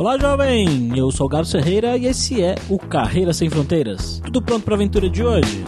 Olá, 0.00 0.16
jovem! 0.16 0.96
Eu 0.96 1.10
sou 1.10 1.26
o 1.26 1.28
Garo 1.28 1.44
Ferreira 1.44 1.94
e 1.94 2.06
esse 2.06 2.42
é 2.42 2.54
o 2.70 2.78
Carreira 2.78 3.34
Sem 3.34 3.50
Fronteiras. 3.50 4.18
Tudo 4.24 4.40
pronto 4.40 4.64
para 4.64 4.72
a 4.72 4.76
aventura 4.76 5.10
de 5.10 5.22
hoje? 5.22 5.62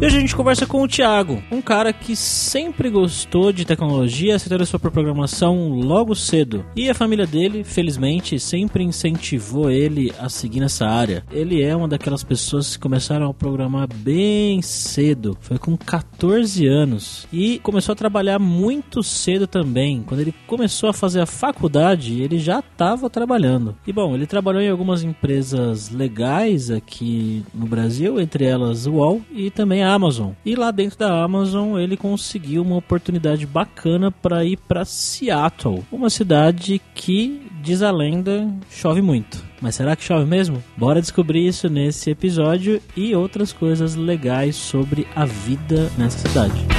E 0.00 0.06
hoje 0.06 0.16
a 0.16 0.20
gente 0.20 0.36
conversa 0.36 0.64
com 0.64 0.80
o 0.80 0.86
Thiago, 0.86 1.42
um 1.50 1.60
cara 1.60 1.92
que 1.92 2.14
sempre 2.14 2.88
gostou 2.88 3.52
de 3.52 3.64
tecnologia, 3.64 4.38
se 4.38 4.46
interessou 4.46 4.78
por 4.78 4.92
programação 4.92 5.70
logo 5.72 6.14
cedo. 6.14 6.64
E 6.76 6.88
a 6.88 6.94
família 6.94 7.26
dele, 7.26 7.64
felizmente, 7.64 8.38
sempre 8.38 8.84
incentivou 8.84 9.68
ele 9.68 10.12
a 10.20 10.28
seguir 10.28 10.60
nessa 10.60 10.86
área. 10.86 11.24
Ele 11.32 11.60
é 11.60 11.74
uma 11.74 11.88
daquelas 11.88 12.22
pessoas 12.22 12.76
que 12.76 12.82
começaram 12.82 13.28
a 13.28 13.34
programar 13.34 13.88
bem 13.92 14.62
cedo, 14.62 15.36
foi 15.40 15.58
com 15.58 15.76
14 15.76 16.64
anos. 16.64 17.26
E 17.32 17.58
começou 17.58 17.92
a 17.92 17.96
trabalhar 17.96 18.38
muito 18.38 19.02
cedo 19.02 19.48
também. 19.48 20.04
Quando 20.06 20.20
ele 20.20 20.34
começou 20.46 20.88
a 20.88 20.92
fazer 20.92 21.22
a 21.22 21.26
faculdade, 21.26 22.22
ele 22.22 22.38
já 22.38 22.60
estava 22.60 23.10
trabalhando. 23.10 23.74
E 23.84 23.92
bom, 23.92 24.14
ele 24.14 24.28
trabalhou 24.28 24.62
em 24.62 24.70
algumas 24.70 25.02
empresas 25.02 25.90
legais 25.90 26.70
aqui 26.70 27.44
no 27.52 27.66
Brasil, 27.66 28.20
entre 28.20 28.44
elas 28.44 28.86
o 28.86 28.92
UOL 28.92 29.22
e 29.34 29.50
também 29.50 29.82
a 29.82 29.87
Amazon. 29.94 30.32
E 30.44 30.54
lá 30.54 30.70
dentro 30.70 30.98
da 30.98 31.22
Amazon 31.22 31.78
ele 31.78 31.96
conseguiu 31.96 32.62
uma 32.62 32.76
oportunidade 32.76 33.46
bacana 33.46 34.10
para 34.10 34.44
ir 34.44 34.56
para 34.56 34.84
Seattle, 34.84 35.84
uma 35.90 36.10
cidade 36.10 36.80
que, 36.94 37.42
diz 37.62 37.82
a 37.82 37.90
lenda, 37.90 38.48
chove 38.70 39.02
muito. 39.02 39.42
Mas 39.60 39.74
será 39.74 39.96
que 39.96 40.04
chove 40.04 40.24
mesmo? 40.24 40.62
Bora 40.76 41.00
descobrir 41.00 41.46
isso 41.46 41.68
nesse 41.68 42.10
episódio 42.10 42.80
e 42.96 43.14
outras 43.14 43.52
coisas 43.52 43.94
legais 43.94 44.56
sobre 44.56 45.06
a 45.14 45.24
vida 45.24 45.90
nessa 45.98 46.18
cidade. 46.18 46.77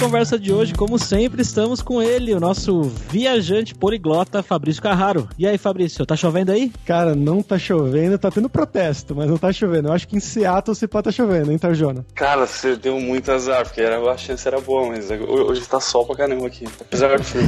Conversa 0.00 0.38
de 0.38 0.50
hoje, 0.50 0.72
como 0.72 0.98
sempre, 0.98 1.42
estamos 1.42 1.82
com 1.82 2.00
ele, 2.00 2.32
o 2.32 2.40
nosso 2.40 2.84
viajante 3.10 3.74
poliglota 3.74 4.42
Fabrício 4.42 4.82
Carraro. 4.82 5.28
E 5.38 5.46
aí, 5.46 5.58
Fabrício, 5.58 6.06
tá 6.06 6.16
chovendo 6.16 6.50
aí? 6.52 6.72
Cara, 6.86 7.14
não 7.14 7.42
tá 7.42 7.58
chovendo, 7.58 8.18
tá 8.18 8.30
tendo 8.30 8.48
protesto, 8.48 9.14
mas 9.14 9.28
não 9.28 9.36
tá 9.36 9.52
chovendo. 9.52 9.88
Eu 9.88 9.92
acho 9.92 10.08
que 10.08 10.16
em 10.16 10.20
Seattle 10.20 10.74
se 10.74 10.88
pode 10.88 11.04
tá 11.04 11.12
chovendo, 11.12 11.52
hein, 11.52 11.58
Tarjona? 11.58 12.06
Cara, 12.14 12.46
você 12.46 12.76
deu 12.76 12.98
muito 12.98 13.30
azar, 13.30 13.64
porque 13.64 13.82
era, 13.82 14.00
a 14.10 14.16
chance 14.16 14.48
era 14.48 14.58
boa, 14.58 14.88
mas 14.88 15.10
hoje 15.10 15.68
tá 15.68 15.80
sol 15.80 16.06
pra 16.06 16.16
caramba 16.16 16.46
aqui, 16.46 16.64
apesar 16.80 17.18
do 17.18 17.24
frio. 17.24 17.44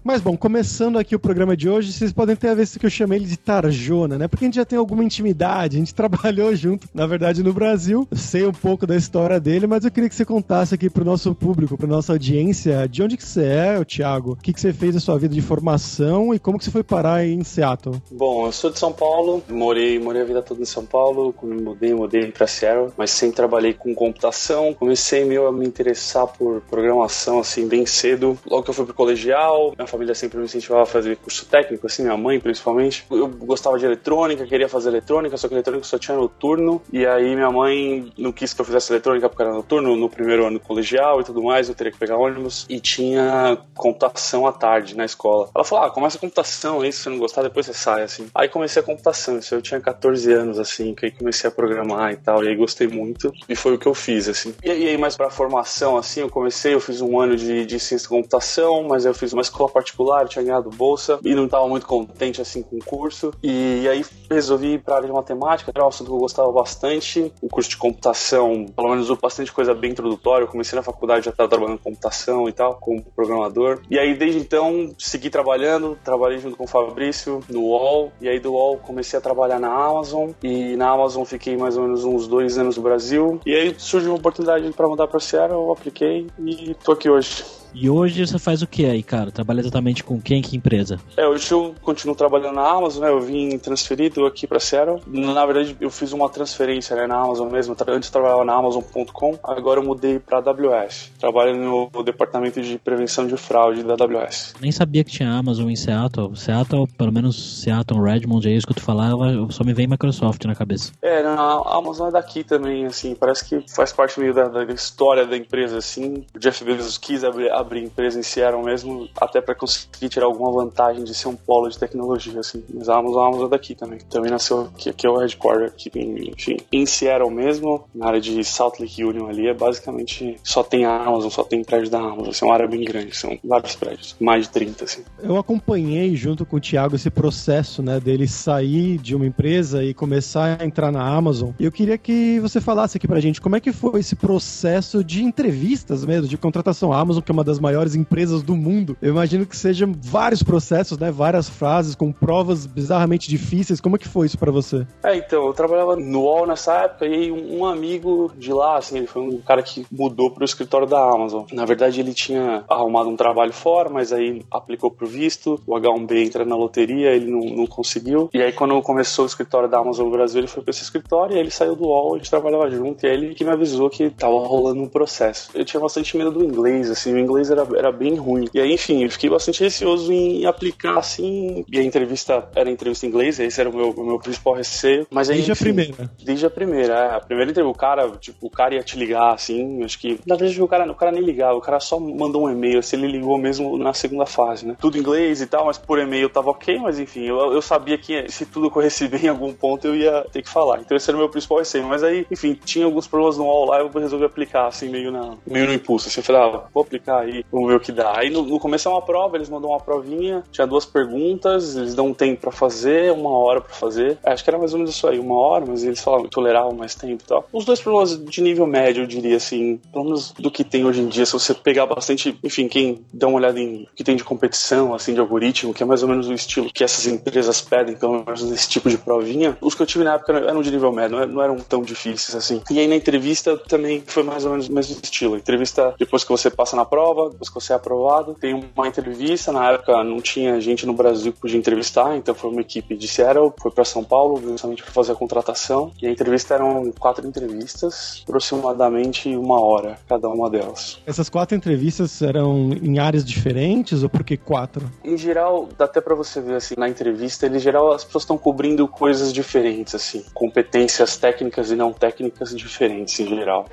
Mas 0.04 0.20
bom, 0.20 0.36
começando 0.36 0.98
aqui 0.98 1.14
o 1.14 1.18
programa 1.18 1.56
de 1.56 1.68
hoje, 1.68 1.92
vocês 1.92 2.12
podem 2.12 2.34
ter 2.34 2.48
a 2.48 2.54
ver 2.54 2.66
que 2.66 2.84
eu 2.84 2.90
chamei 2.90 3.18
ele 3.18 3.26
de 3.26 3.36
Tarjona, 3.36 4.18
né? 4.18 4.26
Porque 4.26 4.44
a 4.44 4.48
gente 4.48 4.56
já 4.56 4.64
tem 4.64 4.76
alguma 4.76 5.04
intimidade, 5.04 5.76
a 5.76 5.78
gente 5.78 5.94
trabalhou 5.94 6.54
junto, 6.56 6.88
na 6.92 7.06
verdade, 7.06 7.40
no 7.40 7.52
Brasil. 7.52 8.08
Eu 8.10 8.16
sei 8.16 8.44
um 8.44 8.52
pouco 8.52 8.84
da 8.84 8.96
história 8.96 9.38
dele, 9.38 9.68
mas 9.68 9.84
eu 9.84 9.92
queria 9.92 10.08
que 10.08 10.14
você 10.14 10.24
contasse 10.24 10.74
aqui 10.74 10.90
pro 10.90 11.04
nosso 11.04 11.32
público, 11.36 11.76
pra 11.76 11.86
nossa 11.86 12.12
audiência, 12.12 12.88
de 12.88 13.00
onde 13.00 13.16
que 13.16 13.24
você 13.24 13.44
é, 13.44 13.84
Thiago? 13.84 14.32
O 14.32 14.36
que, 14.36 14.52
que 14.52 14.60
você 14.60 14.72
fez 14.72 14.94
na 14.94 15.00
sua 15.00 15.16
vida 15.18 15.34
de 15.34 15.40
formação 15.40 16.34
e 16.34 16.38
como 16.38 16.58
que 16.58 16.64
você 16.64 16.70
foi 16.72 16.82
parar 16.82 17.24
em 17.24 17.44
Seattle? 17.44 18.02
Bom, 18.10 18.46
eu 18.46 18.52
sou 18.52 18.70
de 18.70 18.80
São 18.80 18.92
Paulo, 18.92 19.40
morei, 19.48 20.00
morei 20.00 20.22
a 20.22 20.24
vida 20.24 20.42
toda 20.42 20.62
em 20.62 20.66
São 20.66 20.84
Paulo, 20.84 21.32
me 21.42 21.62
mudei, 21.62 21.94
mudei 21.94 22.32
pra 22.32 22.48
Seattle, 22.48 22.92
mas 22.96 23.12
sempre 23.12 23.36
trabalhei 23.36 23.72
com 23.72 23.94
computação. 23.94 24.74
Comecei 24.74 25.24
meio 25.24 25.46
a 25.46 25.52
me 25.52 25.64
interessar 25.64 26.26
por 26.26 26.60
programação, 26.62 27.38
assim, 27.38 27.68
bem 27.68 27.86
cedo. 27.86 28.36
Logo 28.46 28.64
que 28.64 28.70
eu 28.70 28.74
fui 28.74 28.84
pro 28.84 28.94
colegial, 28.94 29.72
família 29.92 30.14
sempre 30.14 30.38
me 30.38 30.44
incentivava 30.44 30.82
a 30.82 30.86
fazer 30.86 31.16
curso 31.16 31.44
técnico, 31.46 31.86
assim, 31.86 32.02
minha 32.02 32.16
mãe 32.16 32.40
principalmente. 32.40 33.04
Eu 33.10 33.28
gostava 33.28 33.78
de 33.78 33.84
eletrônica, 33.84 34.46
queria 34.46 34.68
fazer 34.68 34.88
eletrônica, 34.88 35.36
só 35.36 35.48
que 35.48 35.54
eletrônica 35.54 35.84
só 35.84 35.98
tinha 35.98 36.16
noturno. 36.16 36.80
E 36.92 37.06
aí 37.06 37.34
minha 37.34 37.50
mãe 37.50 38.12
não 38.16 38.32
quis 38.32 38.54
que 38.54 38.60
eu 38.60 38.64
fizesse 38.64 38.92
eletrônica 38.92 39.28
porque 39.28 39.42
era 39.42 39.52
noturno, 39.52 39.94
no 39.96 40.08
primeiro 40.08 40.46
ano 40.46 40.58
colegial 40.58 41.20
e 41.20 41.24
tudo 41.24 41.42
mais, 41.42 41.68
eu 41.68 41.74
teria 41.74 41.92
que 41.92 41.98
pegar 41.98 42.16
ônibus. 42.16 42.66
E 42.68 42.80
tinha 42.80 43.58
computação 43.74 44.46
à 44.46 44.52
tarde 44.52 44.96
na 44.96 45.04
escola. 45.04 45.50
Ela 45.54 45.64
falou: 45.64 45.84
ah, 45.84 45.90
começa 45.90 46.16
a 46.16 46.20
computação 46.20 46.80
aí, 46.80 46.92
se 46.92 47.00
você 47.00 47.10
não 47.10 47.18
gostar, 47.18 47.42
depois 47.42 47.66
você 47.66 47.74
sai, 47.74 48.02
assim. 48.02 48.26
Aí 48.34 48.48
comecei 48.48 48.80
a 48.80 48.84
computação, 48.84 49.38
isso 49.38 49.54
eu 49.54 49.62
tinha 49.62 49.80
14 49.80 50.32
anos, 50.32 50.58
assim, 50.58 50.94
que 50.94 51.06
aí 51.06 51.12
comecei 51.12 51.48
a 51.48 51.50
programar 51.50 52.12
e 52.12 52.16
tal, 52.16 52.42
e 52.42 52.48
aí 52.48 52.56
gostei 52.56 52.86
muito. 52.86 53.32
E 53.48 53.54
foi 53.54 53.74
o 53.74 53.78
que 53.78 53.86
eu 53.86 53.94
fiz, 53.94 54.28
assim. 54.28 54.54
E 54.64 54.70
aí, 54.70 54.96
mais 54.96 55.16
pra 55.16 55.30
formação, 55.30 55.96
assim, 55.96 56.20
eu 56.20 56.30
comecei, 56.30 56.74
eu 56.74 56.80
fiz 56.80 57.00
um 57.00 57.18
ano 57.18 57.36
de, 57.36 57.66
de 57.66 57.78
ciência 57.78 58.08
da 58.08 58.16
computação, 58.16 58.84
mas 58.84 59.04
eu 59.04 59.14
fiz 59.14 59.32
uma 59.32 59.42
escola 59.42 59.70
particular, 59.82 60.28
tinha 60.28 60.44
ganhado 60.44 60.70
bolsa 60.70 61.18
e 61.24 61.34
não 61.34 61.46
estava 61.46 61.68
muito 61.68 61.86
contente 61.86 62.40
assim 62.40 62.62
com 62.62 62.76
o 62.76 62.84
curso. 62.84 63.32
E 63.42 63.86
aí 63.88 64.04
resolvi 64.30 64.74
ir 64.74 64.78
para 64.78 64.94
a 64.94 64.96
área 64.98 65.08
de 65.08 65.14
matemática, 65.14 65.72
era 65.74 65.84
um 65.84 65.88
assunto 65.88 66.08
que 66.08 66.14
eu 66.14 66.20
gostava 66.20 66.50
bastante. 66.52 67.32
O 67.42 67.48
curso 67.48 67.70
de 67.70 67.76
computação, 67.76 68.66
pelo 68.74 68.88
menos, 68.88 69.10
bastante 69.20 69.52
coisa 69.52 69.74
bem 69.74 69.90
introdutória. 69.90 70.44
Eu 70.44 70.48
comecei 70.48 70.76
na 70.76 70.82
faculdade, 70.82 71.26
já 71.26 71.30
estava 71.30 71.48
trabalhando 71.48 71.78
com 71.78 71.90
computação 71.90 72.48
e 72.48 72.52
tal, 72.52 72.76
como 72.76 73.02
programador. 73.02 73.82
E 73.90 73.98
aí, 73.98 74.14
desde 74.14 74.40
então, 74.40 74.92
segui 74.98 75.28
trabalhando, 75.28 75.98
trabalhei 76.02 76.38
junto 76.38 76.56
com 76.56 76.64
o 76.64 76.68
Fabrício 76.68 77.40
no 77.48 77.62
UOL. 77.62 78.12
E 78.20 78.28
aí, 78.28 78.38
do 78.38 78.52
UOL, 78.52 78.78
comecei 78.78 79.18
a 79.18 79.22
trabalhar 79.22 79.58
na 79.58 79.68
Amazon. 79.68 80.30
E 80.42 80.76
na 80.76 80.90
Amazon 80.90 81.24
fiquei 81.24 81.56
mais 81.56 81.76
ou 81.76 81.84
menos 81.84 82.04
uns 82.04 82.26
dois 82.26 82.56
anos 82.56 82.76
no 82.76 82.82
Brasil. 82.82 83.40
E 83.44 83.54
aí 83.54 83.74
surgiu 83.76 84.10
uma 84.10 84.18
oportunidade 84.18 84.70
para 84.72 84.88
mudar 84.88 85.06
para 85.06 85.20
Seattle, 85.20 85.60
eu 85.60 85.72
apliquei 85.72 86.26
e 86.38 86.74
tô 86.82 86.92
aqui 86.92 87.10
hoje. 87.10 87.44
E 87.74 87.88
hoje 87.88 88.26
você 88.26 88.38
faz 88.38 88.60
o 88.60 88.66
que 88.66 88.84
aí, 88.84 89.02
cara? 89.02 89.32
Trabalha 89.32 89.62
exatamente 89.72 90.04
com 90.04 90.20
quem, 90.20 90.42
que 90.42 90.56
empresa? 90.56 90.98
É, 91.16 91.26
hoje 91.26 91.50
eu 91.50 91.74
continuo 91.80 92.14
trabalhando 92.14 92.56
na 92.56 92.68
Amazon, 92.68 93.02
né? 93.02 93.10
Eu 93.10 93.20
vim 93.20 93.58
transferido 93.58 94.26
aqui 94.26 94.46
para 94.46 94.60
Seattle. 94.60 95.00
Na 95.06 95.46
verdade, 95.46 95.76
eu 95.80 95.90
fiz 95.90 96.12
uma 96.12 96.28
transferência 96.28 96.94
né, 96.94 97.06
na 97.06 97.16
Amazon 97.16 97.50
mesmo. 97.50 97.74
Antes 97.88 98.08
eu 98.08 98.12
trabalhava 98.12 98.44
na 98.44 98.54
Amazon.com, 98.54 99.38
agora 99.42 99.80
eu 99.80 99.84
mudei 99.84 100.18
para 100.18 100.38
AWS. 100.38 101.12
Trabalho 101.18 101.56
no 101.56 102.02
departamento 102.02 102.60
de 102.60 102.78
prevenção 102.78 103.26
de 103.26 103.36
fraude 103.36 103.82
da 103.82 103.94
AWS. 103.94 104.54
Nem 104.60 104.70
sabia 104.70 105.02
que 105.02 105.10
tinha 105.10 105.30
Amazon 105.30 105.70
em 105.70 105.76
Seattle. 105.76 106.36
Seattle, 106.36 106.86
pelo 106.98 107.12
menos 107.12 107.62
Seattle, 107.62 108.00
Redmond, 108.00 108.48
é 108.48 108.52
isso 108.52 108.66
que 108.66 108.74
tu 108.74 108.82
falava, 108.82 109.48
só 109.50 109.64
me 109.64 109.72
vem 109.72 109.86
Microsoft 109.86 110.44
na 110.44 110.54
cabeça. 110.54 110.92
É, 111.00 111.22
a 111.22 111.76
Amazon 111.76 112.08
é 112.08 112.12
daqui 112.12 112.44
também, 112.44 112.86
assim, 112.86 113.14
parece 113.14 113.44
que 113.44 113.64
faz 113.72 113.92
parte 113.92 114.20
meio 114.20 114.34
da, 114.34 114.48
da 114.48 114.64
história 114.64 115.26
da 115.26 115.36
empresa, 115.36 115.78
assim. 115.78 116.24
O 116.34 116.38
Jeff 116.38 116.62
Bezos 116.64 116.98
quis 116.98 117.24
abrir 117.24 117.50
abrir 117.50 117.84
empresa 117.84 118.18
em 118.18 118.22
Seattle 118.22 118.62
mesmo, 118.62 119.08
até 119.20 119.40
para 119.40 119.54
conseguir 119.62 120.08
tirar 120.08 120.26
alguma 120.26 120.50
vantagem 120.50 121.04
de 121.04 121.14
ser 121.14 121.28
um 121.28 121.36
polo 121.36 121.68
de 121.68 121.78
tecnologia, 121.78 122.40
assim. 122.40 122.64
Mas 122.72 122.88
a 122.88 122.98
Amazon, 122.98 123.22
a 123.22 123.28
Amazon 123.28 123.46
é 123.46 123.50
daqui 123.50 123.74
também. 123.74 123.98
Também 124.10 124.30
nasceu 124.30 124.62
aqui, 124.62 124.90
aqui 124.90 125.06
é 125.06 125.10
o 125.10 125.16
headquarter, 125.16 125.68
aqui 125.68 125.90
em, 125.94 126.30
enfim, 126.30 126.56
em 126.72 126.84
Seattle 126.84 127.30
mesmo, 127.30 127.84
na 127.94 128.08
área 128.08 128.20
de 128.20 128.42
Salt 128.44 128.80
Lake 128.80 129.04
Union 129.04 129.28
ali, 129.28 129.46
é 129.46 129.54
basicamente 129.54 130.38
só 130.42 130.62
tem 130.62 130.84
a 130.84 130.96
Amazon, 130.96 131.30
só 131.30 131.44
tem 131.44 131.62
prédio 131.62 131.90
da 131.90 131.98
Amazon, 131.98 132.30
assim, 132.30 132.44
é 132.44 132.48
uma 132.48 132.54
área 132.54 132.66
bem 132.66 132.84
grande, 132.84 133.16
são 133.16 133.38
vários 133.44 133.76
prédios, 133.76 134.16
mais 134.20 134.46
de 134.46 134.50
30, 134.50 134.84
assim. 134.84 135.02
Eu 135.22 135.36
acompanhei 135.36 136.16
junto 136.16 136.44
com 136.44 136.56
o 136.56 136.60
Thiago 136.60 136.96
esse 136.96 137.10
processo, 137.10 137.82
né, 137.82 138.00
dele 138.00 138.26
sair 138.26 138.98
de 138.98 139.14
uma 139.14 139.26
empresa 139.26 139.84
e 139.84 139.94
começar 139.94 140.60
a 140.60 140.64
entrar 140.64 140.90
na 140.90 141.06
Amazon. 141.06 141.50
E 141.58 141.64
eu 141.64 141.72
queria 141.72 141.96
que 141.96 142.40
você 142.40 142.60
falasse 142.60 142.96
aqui 142.96 143.06
pra 143.06 143.20
gente 143.20 143.40
como 143.40 143.56
é 143.56 143.60
que 143.60 143.72
foi 143.72 144.00
esse 144.00 144.16
processo 144.16 145.04
de 145.04 145.22
entrevistas 145.22 146.04
mesmo, 146.04 146.26
de 146.26 146.36
contratação. 146.36 146.92
A 146.92 146.98
Amazon, 146.98 147.22
que 147.22 147.30
é 147.30 147.34
uma 147.34 147.44
das 147.44 147.60
maiores 147.60 147.94
empresas 147.94 148.42
do 148.42 148.56
mundo, 148.56 148.96
eu 149.00 149.10
imagino 149.10 149.46
que 149.46 149.51
sejam 149.56 149.92
vários 149.96 150.42
processos, 150.42 150.98
né? 150.98 151.10
Várias 151.10 151.48
frases 151.48 151.94
com 151.94 152.12
provas 152.12 152.66
bizarramente 152.66 153.28
difíceis. 153.28 153.80
Como 153.80 153.96
é 153.96 153.98
que 153.98 154.08
foi 154.08 154.26
isso 154.26 154.38
para 154.38 154.50
você? 154.50 154.86
É, 155.02 155.16
então, 155.16 155.46
eu 155.46 155.52
trabalhava 155.52 155.96
no 155.96 156.22
UOL 156.22 156.46
nessa 156.46 156.74
época 156.84 157.06
e 157.06 157.30
um 157.30 157.64
amigo 157.64 158.32
de 158.36 158.52
lá, 158.52 158.78
assim, 158.78 158.98
ele 158.98 159.06
foi 159.06 159.22
um 159.22 159.38
cara 159.38 159.62
que 159.62 159.86
mudou 159.90 160.30
pro 160.30 160.44
escritório 160.44 160.86
da 160.86 161.00
Amazon. 161.02 161.44
Na 161.52 161.64
verdade, 161.64 162.00
ele 162.00 162.14
tinha 162.14 162.64
arrumado 162.68 163.08
um 163.08 163.16
trabalho 163.16 163.52
fora, 163.52 163.88
mas 163.88 164.12
aí 164.12 164.42
aplicou 164.50 164.90
pro 164.90 165.06
visto, 165.06 165.60
o 165.66 165.74
H1B 165.74 166.26
entra 166.26 166.44
na 166.44 166.56
loteria, 166.56 167.10
ele 167.10 167.30
não, 167.30 167.40
não 167.40 167.66
conseguiu. 167.66 168.30
E 168.32 168.40
aí, 168.40 168.52
quando 168.52 168.80
começou 168.82 169.24
o 169.24 169.28
escritório 169.28 169.68
da 169.68 169.78
Amazon 169.78 170.06
no 170.06 170.12
Brasil, 170.12 170.40
ele 170.40 170.48
foi 170.48 170.62
pra 170.62 170.70
esse 170.70 170.82
escritório 170.82 171.36
e 171.36 171.38
ele 171.38 171.50
saiu 171.50 171.76
do 171.76 171.84
UOL, 171.84 172.14
a 172.14 172.18
gente 172.18 172.30
trabalhava 172.30 172.70
junto, 172.70 173.04
e 173.04 173.08
aí 173.08 173.14
ele 173.14 173.34
que 173.34 173.44
me 173.44 173.50
avisou 173.50 173.90
que 173.90 174.10
tava 174.10 174.34
rolando 174.34 174.82
um 174.82 174.88
processo. 174.88 175.50
Eu 175.54 175.64
tinha 175.64 175.80
bastante 175.80 176.16
medo 176.16 176.30
do 176.30 176.44
inglês, 176.44 176.90
assim, 176.90 177.12
o 177.12 177.18
inglês 177.18 177.50
era, 177.50 177.66
era 177.76 177.92
bem 177.92 178.14
ruim. 178.14 178.48
E 178.54 178.60
aí, 178.60 178.72
enfim, 178.72 179.04
eu 179.04 179.10
fiquei 179.10 179.28
bastante 179.28 179.41
receoso 179.50 180.12
em 180.12 180.46
aplicar, 180.46 180.98
assim, 180.98 181.64
e 181.70 181.78
a 181.78 181.82
entrevista 181.82 182.48
era 182.54 182.70
entrevista 182.70 183.06
em 183.06 183.08
inglês, 183.08 183.38
esse 183.38 183.60
era 183.60 183.68
o 183.68 183.74
meu, 183.74 183.90
o 183.90 184.04
meu 184.04 184.18
principal 184.18 184.54
receio. 184.54 185.06
Mas 185.10 185.30
aí, 185.30 185.36
desde 185.36 185.52
enfim, 185.52 185.62
a 185.62 185.64
primeira. 185.64 186.10
Desde 186.22 186.46
a 186.46 186.50
primeira, 186.50 186.94
é. 186.94 187.16
A 187.16 187.20
primeira 187.20 187.50
entrevista, 187.50 187.76
o 187.76 187.78
cara, 187.78 188.10
tipo, 188.18 188.46
o 188.46 188.50
cara 188.50 188.74
ia 188.74 188.82
te 188.82 188.96
ligar, 188.96 189.34
assim, 189.34 189.82
acho 189.84 189.98
que, 189.98 190.18
na 190.26 190.36
verdade, 190.36 190.62
o 190.62 190.68
cara, 190.68 190.90
o 190.90 190.94
cara 190.94 191.12
nem 191.12 191.22
ligava, 191.22 191.56
o 191.56 191.60
cara 191.60 191.80
só 191.80 191.98
mandou 191.98 192.46
um 192.46 192.50
e-mail, 192.50 192.78
assim, 192.78 192.96
ele 192.96 193.12
ligou 193.12 193.38
mesmo 193.38 193.76
na 193.78 193.92
segunda 193.92 194.26
fase, 194.26 194.66
né? 194.66 194.76
Tudo 194.80 194.96
em 194.96 195.00
inglês 195.00 195.40
e 195.40 195.46
tal, 195.46 195.66
mas 195.66 195.78
por 195.78 195.98
e-mail 195.98 196.28
tava 196.28 196.50
ok, 196.50 196.78
mas 196.78 196.98
enfim, 196.98 197.24
eu, 197.24 197.52
eu 197.52 197.62
sabia 197.62 197.98
que 197.98 198.30
se 198.30 198.46
tudo 198.46 198.70
corresse 198.70 199.08
bem 199.08 199.24
em 199.24 199.28
algum 199.28 199.52
ponto 199.52 199.86
eu 199.86 199.94
ia 199.94 200.24
ter 200.32 200.42
que 200.42 200.48
falar. 200.48 200.80
Então 200.80 200.96
esse 200.96 201.08
era 201.08 201.16
o 201.16 201.20
meu 201.20 201.28
principal 201.28 201.58
receio. 201.58 201.86
Mas 201.86 202.02
aí, 202.02 202.26
enfim, 202.30 202.58
tinha 202.64 202.84
alguns 202.84 203.06
problemas 203.06 203.38
no 203.38 203.44
all 203.44 203.66
lá, 203.66 203.80
eu 203.80 203.88
resolvi 203.88 204.24
aplicar, 204.24 204.66
assim, 204.66 204.88
meio, 204.88 205.10
na, 205.10 205.36
meio 205.46 205.66
no 205.66 205.72
impulso. 205.72 206.08
Assim, 206.08 206.20
eu 206.20 206.24
falei, 206.24 206.42
ah, 206.42 206.64
vou 206.72 206.82
aplicar 206.82 207.20
aí, 207.20 207.44
vamos 207.50 207.68
ver 207.68 207.76
o 207.76 207.80
que 207.80 207.92
dá. 207.92 208.18
Aí 208.18 208.30
no, 208.30 208.42
no 208.42 208.58
começo 208.58 208.88
é 208.88 208.90
uma 208.90 209.02
prova, 209.02 209.31
eles 209.36 209.48
mandam 209.48 209.70
uma 209.70 209.80
provinha, 209.80 210.42
tinha 210.50 210.66
duas 210.66 210.84
perguntas, 210.84 211.76
eles 211.76 211.94
dão 211.94 212.08
um 212.08 212.14
tempo 212.14 212.40
pra 212.40 212.52
fazer, 212.52 213.12
uma 213.12 213.30
hora 213.30 213.60
pra 213.60 213.74
fazer. 213.74 214.18
É, 214.22 214.32
acho 214.32 214.42
que 214.42 214.50
era 214.50 214.58
mais 214.58 214.72
ou 214.72 214.78
menos 214.78 214.94
isso 214.94 215.06
aí, 215.06 215.18
uma 215.18 215.36
hora, 215.36 215.64
mas 215.66 215.84
eles 215.84 216.00
falavam 216.00 216.24
que 216.24 216.30
toleravam 216.30 216.72
mais 216.72 216.94
tempo 216.94 217.22
e 217.22 217.26
tal. 217.26 217.46
Os 217.52 217.64
dois 217.64 217.80
problemas 217.80 218.18
de 218.18 218.40
nível 218.40 218.66
médio, 218.66 219.02
eu 219.02 219.06
diria 219.06 219.36
assim, 219.36 219.80
pelo 219.92 220.04
menos 220.04 220.32
do 220.32 220.50
que 220.50 220.64
tem 220.64 220.84
hoje 220.84 221.00
em 221.00 221.08
dia, 221.08 221.26
se 221.26 221.32
você 221.32 221.54
pegar 221.54 221.86
bastante, 221.86 222.36
enfim, 222.42 222.68
quem 222.68 223.04
dá 223.12 223.26
uma 223.26 223.36
olhada 223.36 223.58
em 223.58 223.82
o 223.82 223.94
que 223.94 224.04
tem 224.04 224.16
de 224.16 224.24
competição, 224.24 224.94
assim, 224.94 225.14
de 225.14 225.20
algoritmo, 225.20 225.74
que 225.74 225.82
é 225.82 225.86
mais 225.86 226.02
ou 226.02 226.08
menos 226.08 226.28
o 226.28 226.32
estilo 226.32 226.70
que 226.72 226.84
essas 226.84 227.06
empresas 227.06 227.60
pedem, 227.60 227.96
pelo 227.96 228.24
menos 228.24 228.42
nesse 228.42 228.68
tipo 228.68 228.88
de 228.88 228.98
provinha, 228.98 229.56
os 229.60 229.74
que 229.74 229.82
eu 229.82 229.86
tive 229.86 230.04
na 230.04 230.14
época 230.14 230.32
eram 230.32 230.62
de 230.62 230.70
nível 230.70 230.92
médio, 230.92 231.26
não 231.26 231.42
eram 231.42 231.56
tão 231.56 231.82
difíceis 231.82 232.34
assim. 232.34 232.62
E 232.70 232.78
aí 232.78 232.86
na 232.86 232.96
entrevista 232.96 233.56
também 233.56 234.02
foi 234.06 234.22
mais 234.22 234.44
ou 234.44 234.52
menos 234.52 234.68
o 234.68 234.72
mesmo 234.72 234.96
estilo. 235.02 235.36
Entrevista 235.36 235.94
depois 235.98 236.24
que 236.24 236.30
você 236.30 236.50
passa 236.50 236.76
na 236.76 236.84
prova, 236.84 237.30
depois 237.30 237.48
que 237.48 237.54
você 237.54 237.72
é 237.72 237.76
aprovado, 237.76 238.34
tem 238.34 238.54
uma 238.54 238.88
entrevista. 238.88 239.21
Na 239.52 239.70
época 239.72 240.02
não 240.02 240.20
tinha 240.20 240.60
gente 240.60 240.84
no 240.84 240.92
Brasil 240.92 241.32
que 241.32 241.40
podia 241.40 241.58
entrevistar, 241.58 242.16
então 242.16 242.34
foi 242.34 242.50
uma 242.50 242.60
equipe 242.60 242.96
de 242.96 243.06
Seattle, 243.06 243.52
foi 243.60 243.70
para 243.70 243.84
São 243.84 244.02
Paulo, 244.02 244.40
justamente 244.42 244.82
para 244.82 244.92
fazer 244.92 245.12
a 245.12 245.14
contratação. 245.14 245.92
E 246.00 246.06
a 246.06 246.10
entrevista 246.10 246.54
eram 246.54 246.92
quatro 246.98 247.26
entrevistas, 247.26 248.22
aproximadamente 248.24 249.34
uma 249.36 249.60
hora 249.60 249.98
cada 250.08 250.28
uma 250.28 250.50
delas. 250.50 251.00
Essas 251.06 251.28
quatro 251.28 251.56
entrevistas 251.56 252.20
eram 252.20 252.72
em 252.82 252.98
áreas 252.98 253.24
diferentes 253.24 254.02
ou 254.02 254.08
por 254.08 254.24
que 254.24 254.36
quatro? 254.36 254.90
Em 255.04 255.16
geral, 255.16 255.68
dá 255.78 255.84
até 255.84 256.00
para 256.00 256.14
você 256.14 256.40
ver 256.40 256.56
assim 256.56 256.74
na 256.76 256.88
entrevista, 256.88 257.46
em 257.46 257.58
geral 257.58 257.92
as 257.92 258.04
pessoas 258.04 258.24
estão 258.24 258.36
cobrindo 258.36 258.88
coisas 258.88 259.32
diferentes 259.32 259.94
assim, 259.94 260.24
competências 260.34 261.16
técnicas 261.16 261.70
e 261.70 261.76
não 261.76 261.92
técnicas 261.92 262.54
diferentes 262.56 263.20
em 263.20 263.28
geral. 263.28 263.66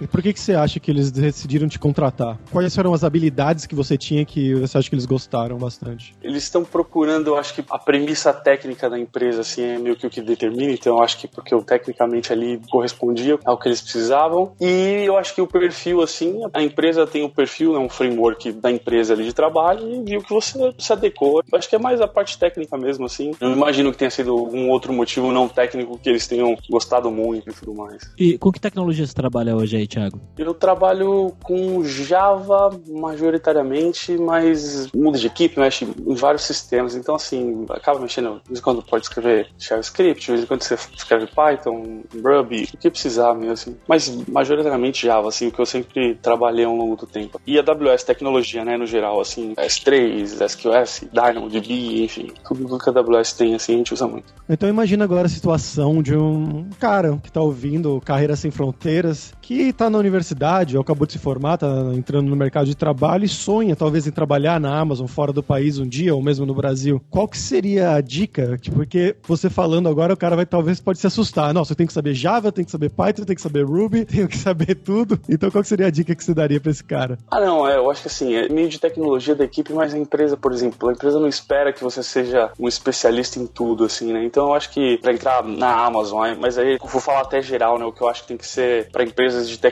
E 0.00 0.06
por 0.06 0.22
que, 0.22 0.32
que 0.32 0.40
você 0.40 0.54
acha 0.54 0.80
que 0.80 0.90
eles 0.90 1.10
decidiram 1.10 1.68
te 1.68 1.78
contratar? 1.78 2.38
Quais 2.50 2.74
foram 2.74 2.94
as 2.94 3.04
habilidades 3.04 3.66
que 3.66 3.74
você 3.74 3.98
tinha 3.98 4.24
que 4.24 4.54
você 4.54 4.78
acha 4.78 4.88
que 4.88 4.94
eles 4.94 5.06
gostaram 5.06 5.58
bastante? 5.58 6.14
Eles 6.22 6.42
estão 6.42 6.64
procurando, 6.64 7.28
eu 7.28 7.36
acho 7.36 7.54
que 7.54 7.64
a 7.70 7.78
premissa 7.78 8.32
técnica 8.32 8.88
da 8.88 8.98
empresa 8.98 9.42
assim, 9.42 9.62
é 9.62 9.78
meio 9.78 9.96
que 9.96 10.06
o 10.06 10.10
que 10.10 10.22
determina, 10.22 10.72
então 10.72 10.96
eu 10.96 11.02
acho 11.02 11.18
que 11.18 11.28
porque 11.28 11.52
eu 11.52 11.62
tecnicamente 11.62 12.32
ali 12.32 12.60
correspondia 12.70 13.38
ao 13.44 13.58
que 13.58 13.68
eles 13.68 13.80
precisavam. 13.80 14.52
E 14.60 15.04
eu 15.04 15.16
acho 15.16 15.34
que 15.34 15.42
o 15.42 15.46
perfil, 15.46 16.00
assim, 16.00 16.40
a 16.52 16.62
empresa 16.62 17.06
tem 17.06 17.22
o 17.22 17.26
um 17.26 17.30
perfil, 17.30 17.74
é 17.74 17.78
né, 17.78 17.84
um 17.84 17.88
framework 17.88 18.52
da 18.52 18.70
empresa 18.70 19.12
ali 19.12 19.24
de 19.24 19.32
trabalho 19.32 19.88
e 19.88 20.02
viu 20.02 20.22
que 20.22 20.32
você 20.32 20.74
se 20.78 20.92
adequou. 20.92 21.42
Eu 21.50 21.58
acho 21.58 21.68
que 21.68 21.76
é 21.76 21.78
mais 21.78 22.00
a 22.00 22.08
parte 22.08 22.38
técnica 22.38 22.76
mesmo, 22.76 23.06
assim. 23.06 23.32
Eu 23.40 23.52
imagino 23.52 23.92
que 23.92 23.98
tenha 23.98 24.10
sido 24.10 24.30
algum 24.30 24.68
outro 24.70 24.92
motivo 24.92 25.30
não 25.32 25.48
técnico 25.48 25.98
que 25.98 26.08
eles 26.08 26.26
tenham 26.26 26.56
gostado 26.68 27.10
muito 27.10 27.50
e 27.50 27.52
tudo 27.52 27.74
mais. 27.74 28.10
E 28.18 28.38
com 28.38 28.50
que 28.50 28.60
tecnologia 28.60 29.06
você 29.06 29.14
trabalha 29.14 29.56
hoje 29.56 29.76
aí, 29.76 29.86
Thiago? 29.90 30.20
Eu 30.38 30.54
trabalho 30.54 31.34
com 31.42 31.84
Java 31.84 32.70
majoritariamente, 32.88 34.16
mas 34.16 34.88
muda 34.94 35.18
de 35.18 35.26
equipe, 35.26 35.58
mexe 35.58 35.84
em 35.84 36.14
vários 36.14 36.44
sistemas. 36.44 36.94
Então, 36.94 37.14
assim, 37.14 37.66
acaba 37.70 37.98
mexendo. 37.98 38.40
De 38.42 38.48
vez 38.48 38.60
em 38.60 38.62
quando 38.62 38.82
pode 38.82 39.04
escrever 39.04 39.48
JavaScript, 39.58 40.24
de 40.24 40.32
vez 40.32 40.44
em 40.44 40.46
quando 40.46 40.62
você 40.62 40.74
escreve 40.96 41.26
Python, 41.26 42.02
Ruby, 42.14 42.68
o 42.72 42.78
que 42.78 42.90
precisar 42.90 43.34
mesmo, 43.34 43.52
assim. 43.52 43.76
Mas 43.86 44.08
majoritariamente 44.26 45.06
Java, 45.06 45.28
assim, 45.28 45.48
o 45.48 45.52
que 45.52 45.60
eu 45.60 45.66
sempre 45.66 46.14
trabalhei 46.14 46.64
ao 46.64 46.74
longo 46.74 46.96
do 46.96 47.06
tempo. 47.06 47.40
E 47.46 47.58
AWS 47.58 48.04
tecnologia, 48.04 48.64
né, 48.64 48.76
no 48.76 48.86
geral, 48.86 49.20
assim, 49.20 49.54
S3, 49.54 50.40
SQS, 50.40 51.08
DynamoDB, 51.12 52.04
enfim, 52.04 52.32
tudo 52.46 52.78
que 52.78 52.88
a 52.88 52.92
AWS 52.92 53.32
tem, 53.32 53.54
assim, 53.54 53.74
a 53.74 53.76
gente 53.78 53.94
usa 53.94 54.06
muito. 54.06 54.32
Então 54.48 54.68
imagina 54.68 55.04
agora 55.04 55.26
a 55.26 55.30
situação 55.30 56.02
de 56.02 56.16
um 56.16 56.68
cara 56.78 57.18
que 57.22 57.32
tá 57.32 57.40
ouvindo 57.40 58.00
Carreira 58.04 58.36
Sem 58.36 58.50
Fronteiras, 58.50 59.32
que 59.40 59.72
tá 59.80 59.88
na 59.88 59.96
universidade, 59.96 60.76
ou 60.76 60.82
acabou 60.82 61.06
de 61.06 61.14
se 61.14 61.18
formar, 61.18 61.56
tá 61.56 61.66
entrando 61.94 62.28
no 62.28 62.36
mercado 62.36 62.66
de 62.66 62.76
trabalho 62.76 63.24
e 63.24 63.28
sonha 63.28 63.74
talvez 63.74 64.06
em 64.06 64.10
trabalhar 64.10 64.60
na 64.60 64.78
Amazon 64.78 65.06
fora 65.06 65.32
do 65.32 65.42
país 65.42 65.78
um 65.78 65.88
dia, 65.88 66.14
ou 66.14 66.22
mesmo 66.22 66.44
no 66.44 66.54
Brasil. 66.54 67.02
Qual 67.08 67.26
que 67.26 67.38
seria 67.38 67.94
a 67.94 68.00
dica? 68.02 68.58
Porque 68.74 69.16
você 69.22 69.48
falando 69.48 69.88
agora, 69.88 70.12
o 70.12 70.16
cara 70.18 70.36
vai 70.36 70.44
talvez 70.44 70.80
pode 70.80 70.98
se 70.98 71.06
assustar. 71.06 71.54
Nossa, 71.54 71.72
eu 71.72 71.76
tenho 71.76 71.86
que 71.86 71.94
saber 71.94 72.12
Java, 72.12 72.52
tenho 72.52 72.66
que 72.66 72.70
saber 72.70 72.90
Python, 72.90 73.24
tenho 73.24 73.36
que 73.36 73.40
saber 73.40 73.64
Ruby, 73.64 74.04
tenho 74.06 74.28
que 74.28 74.36
saber 74.36 74.74
tudo. 74.74 75.18
Então 75.26 75.50
qual 75.50 75.62
que 75.62 75.68
seria 75.68 75.86
a 75.86 75.90
dica 75.90 76.14
que 76.14 76.22
você 76.22 76.34
daria 76.34 76.60
para 76.60 76.70
esse 76.70 76.84
cara? 76.84 77.18
Ah, 77.30 77.40
não, 77.40 77.66
é, 77.66 77.76
eu 77.76 77.90
acho 77.90 78.02
que 78.02 78.08
assim, 78.08 78.34
é 78.34 78.50
meio 78.50 78.68
de 78.68 78.78
tecnologia 78.78 79.34
da 79.34 79.44
equipe, 79.44 79.72
mas 79.72 79.94
a 79.94 79.98
empresa, 79.98 80.36
por 80.36 80.52
exemplo, 80.52 80.90
a 80.90 80.92
empresa 80.92 81.18
não 81.18 81.28
espera 81.28 81.72
que 81.72 81.82
você 81.82 82.02
seja 82.02 82.50
um 82.58 82.68
especialista 82.68 83.38
em 83.38 83.46
tudo, 83.46 83.84
assim, 83.84 84.12
né? 84.12 84.22
Então 84.24 84.48
eu 84.48 84.54
acho 84.54 84.68
que 84.70 84.98
para 84.98 85.14
entrar 85.14 85.42
na 85.42 85.86
Amazon, 85.86 86.36
mas 86.38 86.58
aí 86.58 86.74
eu 86.74 86.86
vou 86.86 87.00
falar 87.00 87.22
até 87.22 87.40
geral, 87.40 87.78
né? 87.78 87.86
O 87.86 87.92
que 87.92 88.02
eu 88.02 88.08
acho 88.08 88.22
que 88.22 88.28
tem 88.28 88.36
que 88.36 88.46
ser 88.46 88.90
para 88.90 89.04
empresas 89.04 89.48
de 89.48 89.56
tecnologia, 89.56 89.69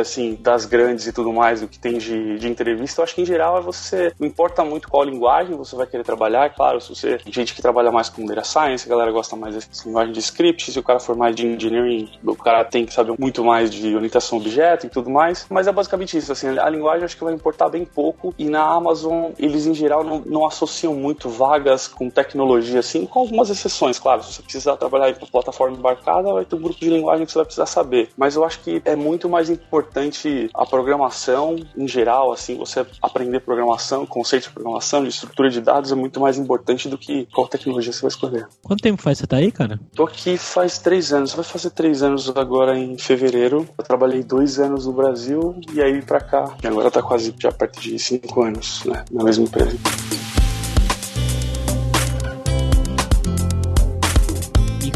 assim, 0.00 0.38
das 0.40 0.64
grandes 0.64 1.06
e 1.06 1.12
tudo 1.12 1.32
mais, 1.32 1.62
o 1.62 1.68
que 1.68 1.78
tem 1.78 1.98
de, 1.98 2.38
de 2.38 2.48
entrevista, 2.48 3.00
eu 3.00 3.04
acho 3.04 3.14
que 3.14 3.22
em 3.22 3.26
geral 3.26 3.58
é 3.58 3.60
você, 3.60 4.12
não 4.18 4.26
importa 4.26 4.64
muito 4.64 4.88
qual 4.88 5.04
linguagem 5.04 5.56
você 5.56 5.76
vai 5.76 5.86
querer 5.86 6.04
trabalhar, 6.04 6.46
é 6.46 6.48
claro, 6.48 6.80
se 6.80 6.88
você, 6.88 7.18
gente 7.26 7.54
que 7.54 7.62
trabalha 7.62 7.90
mais 7.90 8.08
com 8.08 8.24
data 8.24 8.44
science, 8.44 8.86
a 8.86 8.90
galera 8.90 9.10
gosta 9.10 9.36
mais 9.36 9.54
dessa 9.54 9.86
linguagem 9.86 10.12
de 10.12 10.20
script, 10.20 10.72
se 10.72 10.78
o 10.78 10.82
cara 10.82 11.00
for 11.00 11.16
mais 11.16 11.34
de 11.34 11.46
engineering, 11.46 12.08
o 12.24 12.36
cara 12.36 12.64
tem 12.64 12.84
que 12.84 12.92
saber 12.92 13.14
muito 13.18 13.44
mais 13.44 13.70
de 13.70 13.94
orientação 13.94 14.38
objeto 14.38 14.86
e 14.86 14.88
tudo 14.88 15.10
mais, 15.10 15.46
mas 15.50 15.66
é 15.66 15.72
basicamente 15.72 16.16
isso, 16.16 16.32
assim, 16.32 16.58
a 16.58 16.68
linguagem 16.68 17.04
acho 17.04 17.16
que 17.16 17.24
vai 17.24 17.34
importar 17.34 17.68
bem 17.68 17.84
pouco 17.84 18.34
e 18.38 18.44
na 18.44 18.62
Amazon 18.62 19.32
eles 19.38 19.66
em 19.66 19.74
geral 19.74 20.04
não, 20.04 20.20
não 20.20 20.46
associam 20.46 20.94
muito 20.94 21.28
vagas 21.28 21.86
com 21.88 22.10
tecnologia, 22.10 22.80
assim, 22.80 23.06
com 23.06 23.20
algumas 23.20 23.50
exceções, 23.50 23.98
claro, 23.98 24.22
se 24.22 24.34
você 24.34 24.42
precisar 24.42 24.76
trabalhar 24.76 25.10
em 25.10 25.14
plataforma 25.14 25.76
embarcada, 25.76 26.32
vai 26.32 26.44
ter 26.44 26.56
um 26.56 26.60
grupo 26.60 26.78
de 26.78 26.90
linguagem 26.90 27.26
que 27.26 27.32
você 27.32 27.38
vai 27.38 27.44
precisar 27.44 27.66
saber, 27.66 28.10
mas 28.16 28.36
eu 28.36 28.44
acho 28.44 28.60
que 28.60 28.82
é 28.84 28.96
muito 28.96 29.27
mais 29.28 29.50
importante 29.50 30.50
a 30.54 30.64
programação 30.66 31.56
em 31.76 31.86
geral, 31.86 32.32
assim, 32.32 32.56
você 32.56 32.86
aprender 33.02 33.40
programação, 33.40 34.06
conceito 34.06 34.44
de 34.44 34.50
programação, 34.50 35.02
de 35.02 35.08
estrutura 35.08 35.50
de 35.50 35.60
dados 35.60 35.92
é 35.92 35.94
muito 35.94 36.20
mais 36.20 36.38
importante 36.38 36.88
do 36.88 36.98
que 36.98 37.26
qual 37.32 37.48
tecnologia 37.48 37.92
você 37.92 38.00
vai 38.00 38.08
escolher. 38.08 38.48
Quanto 38.62 38.82
tempo 38.82 39.02
faz 39.02 39.18
você 39.18 39.26
tá 39.26 39.36
aí, 39.36 39.50
cara? 39.50 39.78
Tô 39.94 40.04
aqui 40.04 40.36
faz 40.36 40.78
três 40.78 41.12
anos, 41.12 41.34
vai 41.34 41.44
fazer 41.44 41.70
três 41.70 42.02
anos 42.02 42.28
agora 42.36 42.78
em 42.78 42.96
fevereiro. 42.98 43.68
Eu 43.76 43.84
trabalhei 43.84 44.22
dois 44.22 44.58
anos 44.58 44.86
no 44.86 44.92
Brasil 44.92 45.60
e 45.72 45.82
aí 45.82 46.02
pra 46.02 46.20
cá, 46.20 46.56
e 46.62 46.66
agora 46.66 46.90
tá 46.90 47.02
quase 47.02 47.34
já 47.38 47.52
perto 47.52 47.80
de 47.80 47.98
cinco 47.98 48.42
anos, 48.42 48.84
né, 48.84 49.04
na 49.10 49.24
mesma 49.24 49.44
empresa. 49.44 49.76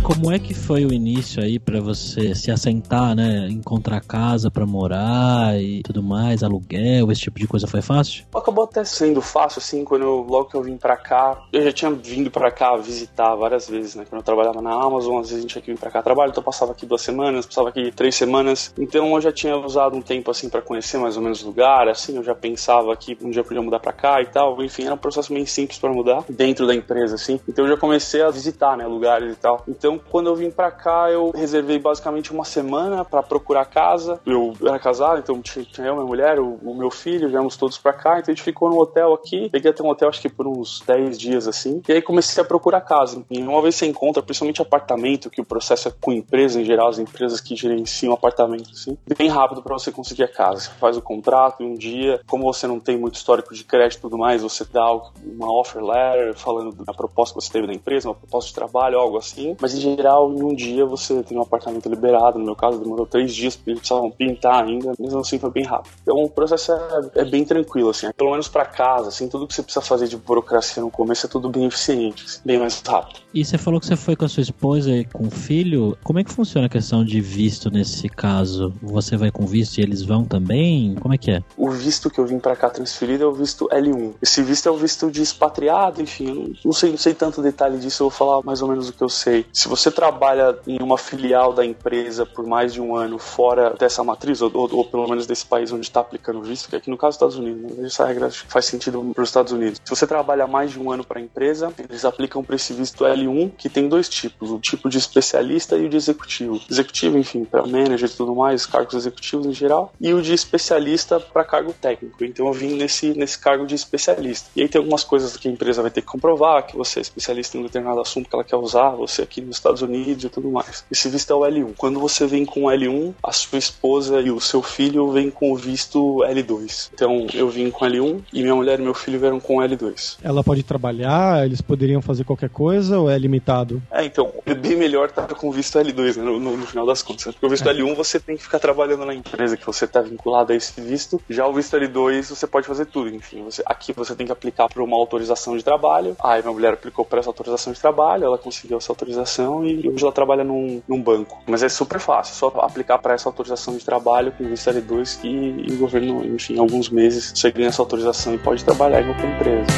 Como 0.02 0.32
é 0.32 0.38
que 0.38 0.52
foi 0.52 0.84
o 0.84 0.92
início 0.92 1.40
aí 1.40 1.58
para 1.60 1.80
você 1.80 2.34
se 2.34 2.50
assentar, 2.50 3.14
né? 3.14 3.46
Encontrar 3.48 4.00
casa 4.00 4.50
para 4.50 4.66
morar 4.66 5.60
e 5.60 5.80
tudo 5.82 6.02
mais, 6.02 6.42
aluguel, 6.42 7.10
esse 7.12 7.22
tipo 7.22 7.38
de 7.38 7.46
coisa 7.46 7.68
foi 7.68 7.80
fácil? 7.80 8.24
Acabou 8.34 8.64
até 8.64 8.84
sendo 8.84 9.22
fácil, 9.22 9.60
assim, 9.60 9.84
quando 9.84 10.02
eu, 10.02 10.26
logo 10.28 10.46
que 10.46 10.56
eu 10.56 10.62
vim 10.62 10.76
para 10.76 10.96
cá. 10.96 11.44
Eu 11.52 11.62
já 11.62 11.72
tinha 11.72 11.90
vindo 11.92 12.30
para 12.30 12.50
cá 12.50 12.76
visitar 12.76 13.34
várias 13.36 13.68
vezes, 13.68 13.94
né? 13.94 14.04
Quando 14.08 14.20
eu 14.20 14.24
trabalhava 14.24 14.60
na 14.60 14.72
Amazon, 14.72 15.20
às 15.20 15.28
vezes 15.28 15.38
a 15.38 15.40
gente 15.42 15.50
tinha 15.52 15.62
que 15.62 15.70
vir 15.72 15.78
pra 15.78 15.90
cá 15.90 16.02
trabalho, 16.02 16.30
então 16.30 16.40
eu 16.40 16.44
passava 16.44 16.72
aqui 16.72 16.84
duas 16.84 17.02
semanas, 17.02 17.46
passava 17.46 17.68
aqui 17.68 17.92
três 17.92 18.16
semanas. 18.16 18.74
Então 18.76 19.14
eu 19.14 19.20
já 19.20 19.30
tinha 19.30 19.56
usado 19.56 19.96
um 19.96 20.02
tempo, 20.02 20.30
assim, 20.30 20.48
para 20.48 20.60
conhecer 20.60 20.98
mais 20.98 21.16
ou 21.16 21.22
menos 21.22 21.42
o 21.42 21.46
lugar, 21.46 21.88
assim, 21.88 22.16
eu 22.16 22.24
já 22.24 22.34
pensava 22.34 22.94
que 22.96 23.16
um 23.22 23.30
dia 23.30 23.40
eu 23.40 23.44
podia 23.44 23.62
mudar 23.62 23.78
para 23.78 23.92
cá 23.92 24.20
e 24.20 24.26
tal. 24.26 24.60
Enfim, 24.64 24.84
era 24.84 24.94
um 24.94 24.98
processo 24.98 25.32
meio 25.32 25.46
simples 25.46 25.78
para 25.78 25.92
mudar 25.92 26.24
dentro 26.28 26.66
da 26.66 26.74
empresa, 26.74 27.14
assim. 27.14 27.38
Então 27.48 27.64
eu 27.64 27.70
já 27.70 27.76
comecei 27.76 28.22
a 28.22 28.30
visitar, 28.30 28.76
né, 28.76 28.84
lugares 28.86 29.32
e 29.32 29.36
tal. 29.36 29.62
Então 29.68 29.91
Então, 29.92 30.00
quando 30.10 30.28
eu 30.28 30.36
vim 30.36 30.50
para 30.50 30.70
cá, 30.70 31.10
eu 31.10 31.30
reservei 31.30 31.78
basicamente 31.78 32.32
uma 32.32 32.44
semana 32.44 33.04
para 33.04 33.22
procurar 33.22 33.64
casa. 33.66 34.20
Eu 34.24 34.54
era 34.62 34.78
casado, 34.78 35.18
então 35.18 35.40
tinha 35.42 35.66
eu, 35.86 35.94
minha 35.94 36.06
mulher, 36.06 36.38
o, 36.38 36.54
o 36.62 36.74
meu 36.74 36.90
filho, 36.90 37.28
viemos 37.28 37.56
todos 37.56 37.76
para 37.78 37.92
cá. 37.92 38.18
Então 38.18 38.32
a 38.32 38.34
gente 38.34 38.42
ficou 38.42 38.70
no 38.70 38.78
hotel 38.78 39.12
aqui. 39.12 39.50
Peguei 39.50 39.70
até 39.70 39.82
um 39.82 39.88
hotel, 39.88 40.08
acho 40.08 40.20
que 40.20 40.28
por 40.28 40.46
uns 40.46 40.82
10 40.86 41.18
dias 41.18 41.48
assim. 41.48 41.82
E 41.88 41.92
aí 41.92 42.00
comecei 42.00 42.42
a 42.42 42.46
procurar 42.46 42.80
casa. 42.82 43.24
E 43.30 43.40
uma 43.40 43.60
vez 43.60 43.74
você 43.74 43.86
encontra, 43.86 44.22
principalmente 44.22 44.62
apartamento, 44.62 45.28
que 45.28 45.40
o 45.40 45.44
processo 45.44 45.88
é 45.88 45.92
com 46.00 46.12
empresa 46.12 46.60
em 46.60 46.64
geral, 46.64 46.88
as 46.88 46.98
empresas 46.98 47.40
que 47.40 47.54
gerenciam 47.56 48.12
apartamento, 48.12 48.70
assim, 48.72 48.96
bem 49.16 49.28
rápido 49.28 49.62
para 49.62 49.74
você 49.74 49.90
conseguir 49.90 50.24
a 50.24 50.28
casa. 50.28 50.60
Você 50.60 50.70
faz 50.78 50.96
o 50.96 51.02
contrato 51.02 51.62
um 51.62 51.74
dia. 51.74 52.20
Como 52.26 52.44
você 52.44 52.66
não 52.66 52.80
tem 52.80 52.96
muito 52.96 53.16
histórico 53.16 53.54
de 53.54 53.64
crédito 53.64 53.98
e 53.98 54.02
tudo 54.02 54.16
mais, 54.16 54.42
você 54.42 54.64
dá 54.64 54.90
uma 55.24 55.52
offer 55.52 55.82
letter 55.82 56.34
falando 56.34 56.84
da 56.84 56.94
proposta 56.94 57.34
que 57.38 57.44
você 57.44 57.52
teve 57.52 57.66
da 57.66 57.74
empresa, 57.74 58.08
uma 58.08 58.14
proposta 58.14 58.48
de 58.48 58.54
trabalho, 58.54 58.98
algo 58.98 59.18
assim. 59.18 59.56
Mas 59.60 59.81
geral, 59.82 60.32
em 60.32 60.42
um 60.42 60.54
dia 60.54 60.86
você 60.86 61.22
tem 61.22 61.36
um 61.36 61.42
apartamento 61.42 61.88
liberado. 61.88 62.38
No 62.38 62.44
meu 62.44 62.56
caso, 62.56 62.78
demorou 62.78 63.06
três 63.06 63.34
dias 63.34 63.56
porque 63.56 63.70
eles 63.70 63.80
precisavam 63.80 64.10
pintar 64.10 64.64
ainda. 64.64 64.92
Mesmo 64.98 65.20
assim, 65.20 65.38
foi 65.38 65.50
bem 65.50 65.64
rápido. 65.64 65.92
Então 66.02 66.16
o 66.22 66.30
processo 66.30 66.72
é, 66.72 67.10
é 67.16 67.24
bem 67.24 67.44
tranquilo, 67.44 67.90
assim. 67.90 68.10
Pelo 68.16 68.30
menos 68.30 68.48
para 68.48 68.64
casa, 68.64 69.08
assim, 69.08 69.28
tudo 69.28 69.46
que 69.46 69.54
você 69.54 69.62
precisa 69.62 69.84
fazer 69.84 70.08
de 70.08 70.16
burocracia 70.16 70.82
no 70.82 70.90
começo 70.90 71.26
é 71.26 71.28
tudo 71.28 71.48
bem 71.48 71.66
eficiente, 71.66 72.24
assim, 72.24 72.40
bem 72.44 72.58
mais 72.58 72.80
rápido. 72.86 73.20
E 73.34 73.44
você 73.44 73.56
falou 73.56 73.80
que 73.80 73.86
você 73.86 73.96
foi 73.96 74.14
com 74.14 74.24
a 74.24 74.28
sua 74.28 74.42
esposa 74.42 74.90
e 74.90 75.04
com 75.04 75.26
o 75.26 75.30
filho. 75.30 75.96
Como 76.04 76.18
é 76.18 76.24
que 76.24 76.30
funciona 76.30 76.66
a 76.66 76.70
questão 76.70 77.04
de 77.04 77.20
visto 77.20 77.70
nesse 77.70 78.08
caso? 78.08 78.72
Você 78.82 79.16
vai 79.16 79.30
com 79.30 79.46
visto 79.46 79.78
e 79.78 79.82
eles 79.82 80.02
vão 80.02 80.24
também? 80.24 80.94
Como 81.00 81.14
é 81.14 81.18
que 81.18 81.30
é? 81.30 81.42
O 81.56 81.70
visto 81.70 82.10
que 82.10 82.18
eu 82.18 82.26
vim 82.26 82.38
para 82.38 82.54
cá 82.54 82.68
transferido 82.68 83.24
é 83.24 83.26
o 83.26 83.32
visto 83.32 83.68
L1. 83.68 84.14
Esse 84.20 84.42
visto 84.42 84.68
é 84.68 84.72
o 84.72 84.76
visto 84.76 85.10
de 85.10 85.22
expatriado, 85.22 86.02
enfim, 86.02 86.54
não 86.64 86.72
sei, 86.72 86.90
não 86.90 86.98
sei 86.98 87.14
tanto 87.14 87.42
detalhe 87.42 87.78
disso, 87.78 88.02
eu 88.02 88.10
vou 88.10 88.16
falar 88.16 88.42
mais 88.42 88.62
ou 88.62 88.68
menos 88.68 88.88
o 88.88 88.92
que 88.92 89.02
eu 89.02 89.08
sei. 89.08 89.46
Se 89.52 89.68
você 89.72 89.90
trabalha 89.90 90.58
em 90.66 90.82
uma 90.82 90.98
filial 90.98 91.54
da 91.54 91.64
empresa 91.64 92.26
por 92.26 92.46
mais 92.46 92.74
de 92.74 92.80
um 92.80 92.94
ano 92.94 93.18
fora 93.18 93.70
dessa 93.70 94.04
matriz, 94.04 94.42
ou, 94.42 94.50
ou, 94.52 94.68
ou 94.70 94.84
pelo 94.84 95.08
menos 95.08 95.26
desse 95.26 95.46
país 95.46 95.72
onde 95.72 95.86
está 95.86 96.00
aplicando 96.00 96.40
o 96.40 96.42
visto, 96.42 96.68
que 96.68 96.76
aqui 96.76 96.90
no 96.90 96.98
caso 96.98 97.18
dos 97.18 97.34
Estados 97.34 97.36
Unidos, 97.36 97.78
né? 97.78 97.86
essa 97.86 98.04
regra 98.04 98.30
faz 98.30 98.66
sentido 98.66 99.02
para 99.14 99.22
os 99.22 99.30
Estados 99.30 99.50
Unidos. 99.50 99.80
Se 99.82 99.88
você 99.88 100.06
trabalha 100.06 100.46
mais 100.46 100.72
de 100.72 100.78
um 100.78 100.92
ano 100.92 101.02
para 101.02 101.18
a 101.18 101.22
empresa, 101.22 101.72
eles 101.78 102.04
aplicam 102.04 102.44
para 102.44 102.54
esse 102.54 102.74
visto 102.74 103.02
L1, 103.04 103.52
que 103.56 103.70
tem 103.70 103.88
dois 103.88 104.10
tipos, 104.10 104.50
o 104.50 104.58
tipo 104.58 104.90
de 104.90 104.98
especialista 104.98 105.74
e 105.76 105.86
o 105.86 105.88
de 105.88 105.96
executivo. 105.96 106.60
Executivo, 106.70 107.16
enfim, 107.16 107.44
para 107.44 107.66
manager 107.66 108.10
e 108.10 108.12
tudo 108.12 108.34
mais, 108.34 108.66
cargos 108.66 108.94
executivos 108.94 109.46
em 109.46 109.54
geral, 109.54 109.90
e 109.98 110.12
o 110.12 110.20
de 110.20 110.34
especialista 110.34 111.18
para 111.18 111.44
cargo 111.44 111.72
técnico. 111.72 112.22
Então 112.22 112.46
eu 112.46 112.52
vim 112.52 112.74
nesse, 112.74 113.14
nesse 113.14 113.38
cargo 113.38 113.66
de 113.66 113.74
especialista. 113.74 114.50
E 114.54 114.60
aí 114.60 114.68
tem 114.68 114.78
algumas 114.78 115.02
coisas 115.02 115.34
que 115.34 115.48
a 115.48 115.50
empresa 115.50 115.80
vai 115.80 115.90
ter 115.90 116.02
que 116.02 116.08
comprovar, 116.08 116.66
que 116.66 116.76
você 116.76 116.98
é 116.98 117.02
especialista 117.02 117.56
em 117.56 117.60
um 117.60 117.64
determinado 117.64 118.00
assunto 118.02 118.28
que 118.28 118.34
ela 118.34 118.44
quer 118.44 118.56
usar, 118.56 118.90
você 118.90 119.22
aqui 119.22 119.40
nos 119.40 119.61
Estados 119.62 119.82
Unidos 119.82 120.24
e 120.24 120.28
tudo 120.28 120.50
mais. 120.50 120.84
Esse 120.90 121.08
visto 121.08 121.32
é 121.32 121.36
o 121.36 121.40
L1. 121.40 121.74
Quando 121.76 122.00
você 122.00 122.26
vem 122.26 122.44
com 122.44 122.64
o 122.64 122.66
L1, 122.68 123.14
a 123.22 123.32
sua 123.32 123.58
esposa 123.58 124.20
e 124.20 124.30
o 124.30 124.40
seu 124.40 124.62
filho 124.62 125.10
vêm 125.12 125.30
com 125.30 125.52
o 125.52 125.56
visto 125.56 126.18
L2. 126.18 126.90
Então 126.92 127.26
eu 127.32 127.48
vim 127.48 127.70
com 127.70 127.84
L1 127.84 128.22
e 128.32 128.42
minha 128.42 128.54
mulher 128.54 128.80
e 128.80 128.82
meu 128.82 128.94
filho 128.94 129.20
vieram 129.20 129.38
com 129.38 129.56
L2. 129.56 130.18
Ela 130.22 130.42
pode 130.42 130.62
trabalhar, 130.62 131.44
eles 131.44 131.60
poderiam 131.60 132.02
fazer 132.02 132.24
qualquer 132.24 132.50
coisa 132.50 132.98
ou 132.98 133.08
é 133.08 133.16
limitado? 133.16 133.80
É, 133.90 134.04
então, 134.04 134.32
é 134.44 134.54
bem 134.54 134.76
melhor 134.76 135.08
estar 135.08 135.26
com 135.28 135.48
o 135.48 135.52
visto 135.52 135.78
L2, 135.78 136.16
né, 136.16 136.24
no, 136.24 136.40
no, 136.40 136.56
no, 136.56 136.66
final 136.66 136.84
das 136.84 137.02
contas. 137.02 137.26
Né? 137.26 137.32
Porque 137.32 137.46
o 137.46 137.50
visto 137.50 137.68
é. 137.68 137.72
L1 137.72 137.94
você 137.94 138.18
tem 138.18 138.36
que 138.36 138.42
ficar 138.42 138.58
trabalhando 138.58 139.06
na 139.06 139.14
empresa 139.14 139.56
que 139.56 139.64
você 139.64 139.84
está 139.84 140.00
vinculado 140.00 140.52
a 140.52 140.56
esse 140.56 140.80
visto. 140.80 141.20
Já 141.30 141.46
o 141.46 141.52
visto 141.52 141.76
L2 141.76 142.24
você 142.24 142.46
pode 142.46 142.66
fazer 142.66 142.86
tudo, 142.86 143.08
enfim. 143.08 143.44
Você, 143.44 143.62
aqui 143.64 143.92
você 143.92 144.14
tem 144.14 144.26
que 144.26 144.32
aplicar 144.32 144.68
para 144.68 144.82
uma 144.82 144.96
autorização 144.96 145.56
de 145.56 145.62
trabalho. 145.62 146.16
Aí 146.20 146.42
minha 146.42 146.52
mulher 146.52 146.74
aplicou 146.74 147.04
para 147.04 147.20
essa 147.20 147.30
autorização 147.30 147.72
de 147.72 147.80
trabalho, 147.80 148.24
ela 148.24 148.38
conseguiu 148.38 148.78
essa 148.78 148.90
autorização 148.90 149.51
e 149.64 149.88
hoje 149.88 150.02
ela 150.02 150.12
trabalha 150.12 150.44
num, 150.44 150.80
num 150.88 151.02
banco. 151.02 151.38
Mas 151.46 151.62
é 151.62 151.68
super 151.68 152.00
fácil, 152.00 152.34
só 152.34 152.48
aplicar 152.60 152.98
para 152.98 153.14
essa 153.14 153.28
autorização 153.28 153.76
de 153.76 153.84
trabalho 153.84 154.32
com 154.32 154.44
visto 154.44 154.70
L2 154.70 155.20
que 155.20 155.28
e 155.28 155.72
o 155.74 155.78
governo, 155.78 156.24
enfim, 156.24 156.54
em 156.54 156.58
alguns 156.58 156.88
meses 156.88 157.32
você 157.34 157.50
ganha 157.50 157.68
essa 157.68 157.82
autorização 157.82 158.34
e 158.34 158.38
pode 158.38 158.64
trabalhar 158.64 159.02
em 159.02 159.08
outra 159.08 159.26
empresa. 159.26 159.72